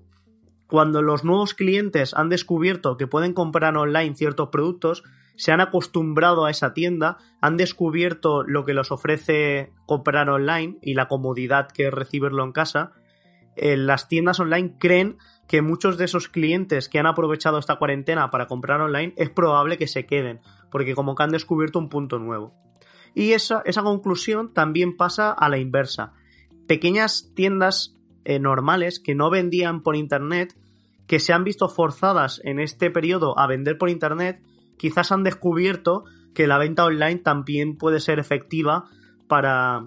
Cuando 0.67 1.03
los 1.03 1.25
nuevos 1.25 1.53
clientes 1.53 2.15
han 2.15 2.31
descubierto 2.31 2.97
que 2.97 3.07
pueden 3.07 3.35
comprar 3.35 3.77
online 3.77 4.17
ciertos 4.17 4.49
productos, 4.49 5.05
se 5.37 5.53
han 5.53 5.61
acostumbrado 5.61 6.45
a 6.45 6.51
esa 6.51 6.75
tienda, 6.75 7.19
han 7.41 7.57
descubierto 7.57 8.43
lo 8.43 8.65
que 8.65 8.75
les 8.75 8.91
ofrece 8.91 9.73
comprar 9.87 10.29
online 10.29 10.79
y 10.83 10.95
la 10.95 11.09
comodidad 11.09 11.69
que 11.69 11.89
es 11.89 11.95
recibirlo 11.95 12.45
en 12.45 12.53
casa, 12.53 12.93
eh, 13.57 13.77
las 13.77 14.09
tiendas 14.09 14.41
online 14.41 14.77
creen 14.79 15.19
que 15.47 15.63
muchos 15.63 15.99
de 15.99 16.07
esos 16.07 16.29
clientes 16.29 16.89
que 16.89 16.99
han 16.99 17.07
aprovechado 17.07 17.59
esta 17.59 17.77
cuarentena 17.77 18.31
para 18.31 18.47
comprar 18.47 18.81
online 18.81 19.13
es 19.17 19.31
probable 19.31 19.77
que 19.77 19.87
se 19.87 20.07
queden, 20.07 20.41
porque 20.71 20.95
como 20.95 21.15
que 21.15 21.23
han 21.23 21.31
descubierto 21.31 21.79
un 21.79 21.89
punto 21.89 22.19
nuevo. 22.19 22.55
Y 23.15 23.33
esa, 23.33 23.63
esa 23.67 23.83
conclusión 23.83 24.55
también 24.55 24.97
pasa 24.97 25.31
a 25.31 25.49
la 25.51 25.59
inversa. 25.59 26.15
Pequeñas 26.67 27.33
tiendas 27.35 27.95
eh, 28.25 28.39
normales 28.39 29.01
que 29.01 29.15
no 29.15 29.29
vendían 29.29 29.83
por 29.83 29.97
internet, 29.97 30.57
que 31.07 31.21
se 31.21 31.33
han 31.33 31.45
visto 31.45 31.69
forzadas 31.69 32.41
en 32.45 32.59
este 32.61 32.91
periodo 32.91 33.39
a 33.39 33.47
vender 33.47 33.77
por 33.77 33.91
Internet, 33.91 34.41
quizás 34.77 35.13
han 35.13 35.25
descubierto 35.25 36.05
que 36.35 36.47
la 36.47 36.59
venta 36.59 36.85
online 36.85 37.21
también 37.21 37.77
puede 37.77 38.01
ser 38.01 38.19
efectiva 38.19 38.87
para, 39.29 39.87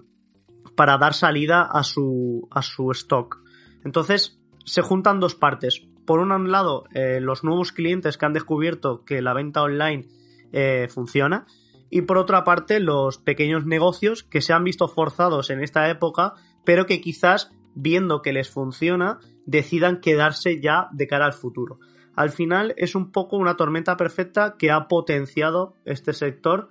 para 0.75 0.97
dar 0.97 1.13
salida 1.13 1.63
a 1.63 1.83
su, 1.83 2.47
a 2.51 2.61
su 2.61 2.91
stock. 2.91 3.41
Entonces, 3.83 4.39
se 4.65 4.81
juntan 4.81 5.19
dos 5.19 5.35
partes. 5.35 5.87
Por 6.05 6.19
un 6.19 6.51
lado, 6.51 6.85
eh, 6.93 7.19
los 7.19 7.43
nuevos 7.43 7.71
clientes 7.71 8.17
que 8.17 8.25
han 8.25 8.33
descubierto 8.33 9.03
que 9.05 9.21
la 9.21 9.33
venta 9.33 9.63
online 9.63 10.07
eh, 10.51 10.87
funciona. 10.89 11.45
Y 11.89 12.01
por 12.01 12.17
otra 12.17 12.43
parte, 12.43 12.79
los 12.79 13.17
pequeños 13.17 13.65
negocios 13.65 14.23
que 14.23 14.41
se 14.41 14.53
han 14.53 14.63
visto 14.63 14.87
forzados 14.87 15.49
en 15.49 15.61
esta 15.61 15.89
época, 15.89 16.33
pero 16.63 16.85
que 16.85 17.01
quizás, 17.01 17.51
viendo 17.73 18.21
que 18.21 18.33
les 18.33 18.49
funciona, 18.49 19.19
decidan 19.45 20.01
quedarse 20.01 20.59
ya 20.59 20.89
de 20.91 21.07
cara 21.07 21.25
al 21.25 21.33
futuro. 21.33 21.79
Al 22.15 22.29
final 22.31 22.73
es 22.77 22.95
un 22.95 23.11
poco 23.11 23.37
una 23.37 23.57
tormenta 23.57 23.97
perfecta 23.97 24.55
que 24.57 24.71
ha 24.71 24.87
potenciado 24.87 25.75
este 25.85 26.13
sector 26.13 26.69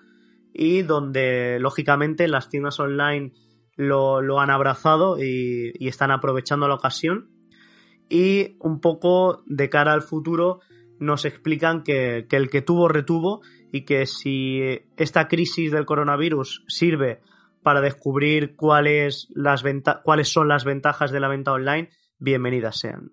y 0.52 0.82
donde 0.82 1.58
lógicamente 1.60 2.28
las 2.28 2.48
tiendas 2.48 2.80
online 2.80 3.32
lo, 3.76 4.40
han 4.40 4.50
abrazado 4.50 5.18
y, 5.22 5.72
están 5.86 6.10
aprovechando 6.10 6.68
la 6.68 6.74
ocasión. 6.74 7.28
Y 8.08 8.56
un 8.60 8.80
poco 8.80 9.42
de 9.46 9.68
cara 9.68 9.92
al 9.92 10.02
futuro 10.02 10.60
nos 10.98 11.24
explican 11.24 11.82
que, 11.82 12.26
el 12.30 12.50
que 12.50 12.62
tuvo 12.62 12.88
retuvo 12.88 13.42
y 13.72 13.84
que 13.84 14.06
si 14.06 14.60
esta 14.96 15.26
crisis 15.26 15.72
del 15.72 15.84
coronavirus 15.86 16.64
sirve 16.68 17.20
para 17.62 17.80
descubrir 17.80 18.54
cuáles, 18.56 19.28
son 20.24 20.48
las 20.48 20.64
ventajas 20.64 21.10
de 21.10 21.20
la 21.20 21.28
venta 21.28 21.52
online, 21.52 21.90
bienvenidas 22.18 22.78
sean. 22.78 23.10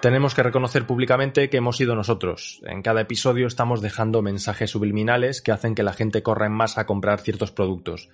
Tenemos 0.00 0.32
que 0.32 0.44
reconocer 0.44 0.86
públicamente 0.86 1.50
que 1.50 1.56
hemos 1.56 1.76
sido 1.76 1.96
nosotros. 1.96 2.60
En 2.64 2.82
cada 2.82 3.00
episodio 3.00 3.48
estamos 3.48 3.80
dejando 3.80 4.22
mensajes 4.22 4.70
subliminales 4.70 5.42
que 5.42 5.50
hacen 5.50 5.74
que 5.74 5.82
la 5.82 5.92
gente 5.92 6.22
corra 6.22 6.46
en 6.46 6.52
masa 6.52 6.82
a 6.82 6.86
comprar 6.86 7.18
ciertos 7.18 7.50
productos. 7.50 8.08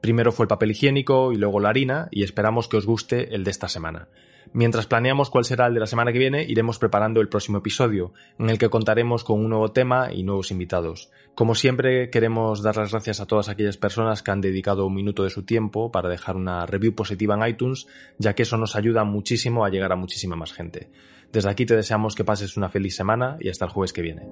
Primero 0.00 0.32
fue 0.32 0.44
el 0.44 0.48
papel 0.48 0.72
higiénico 0.72 1.32
y 1.32 1.36
luego 1.36 1.60
la 1.60 1.68
harina 1.68 2.08
y 2.10 2.24
esperamos 2.24 2.66
que 2.66 2.76
os 2.76 2.86
guste 2.86 3.36
el 3.36 3.44
de 3.44 3.52
esta 3.52 3.68
semana. 3.68 4.08
Mientras 4.52 4.86
planeamos 4.86 5.30
cuál 5.30 5.44
será 5.44 5.66
el 5.66 5.74
de 5.74 5.80
la 5.80 5.86
semana 5.86 6.12
que 6.12 6.18
viene, 6.18 6.42
iremos 6.42 6.78
preparando 6.78 7.20
el 7.20 7.28
próximo 7.28 7.58
episodio, 7.58 8.12
en 8.38 8.50
el 8.50 8.58
que 8.58 8.70
contaremos 8.70 9.22
con 9.22 9.38
un 9.38 9.50
nuevo 9.50 9.70
tema 9.70 10.12
y 10.12 10.22
nuevos 10.22 10.50
invitados. 10.50 11.10
Como 11.34 11.54
siempre, 11.54 12.10
queremos 12.10 12.62
dar 12.62 12.76
las 12.76 12.90
gracias 12.90 13.20
a 13.20 13.26
todas 13.26 13.48
aquellas 13.48 13.76
personas 13.76 14.22
que 14.22 14.30
han 14.30 14.40
dedicado 14.40 14.86
un 14.86 14.94
minuto 14.94 15.22
de 15.22 15.30
su 15.30 15.44
tiempo 15.44 15.92
para 15.92 16.08
dejar 16.08 16.34
una 16.36 16.66
review 16.66 16.94
positiva 16.94 17.34
en 17.34 17.46
iTunes, 17.46 17.86
ya 18.18 18.34
que 18.34 18.42
eso 18.42 18.56
nos 18.56 18.74
ayuda 18.74 19.04
muchísimo 19.04 19.64
a 19.64 19.70
llegar 19.70 19.92
a 19.92 19.96
muchísima 19.96 20.34
más 20.34 20.52
gente. 20.52 20.88
Desde 21.32 21.50
aquí 21.50 21.66
te 21.66 21.76
deseamos 21.76 22.14
que 22.14 22.24
pases 22.24 22.56
una 22.56 22.68
feliz 22.68 22.96
semana 22.96 23.36
y 23.40 23.48
hasta 23.48 23.66
el 23.66 23.70
jueves 23.70 23.92
que 23.92 24.02
viene. 24.02 24.28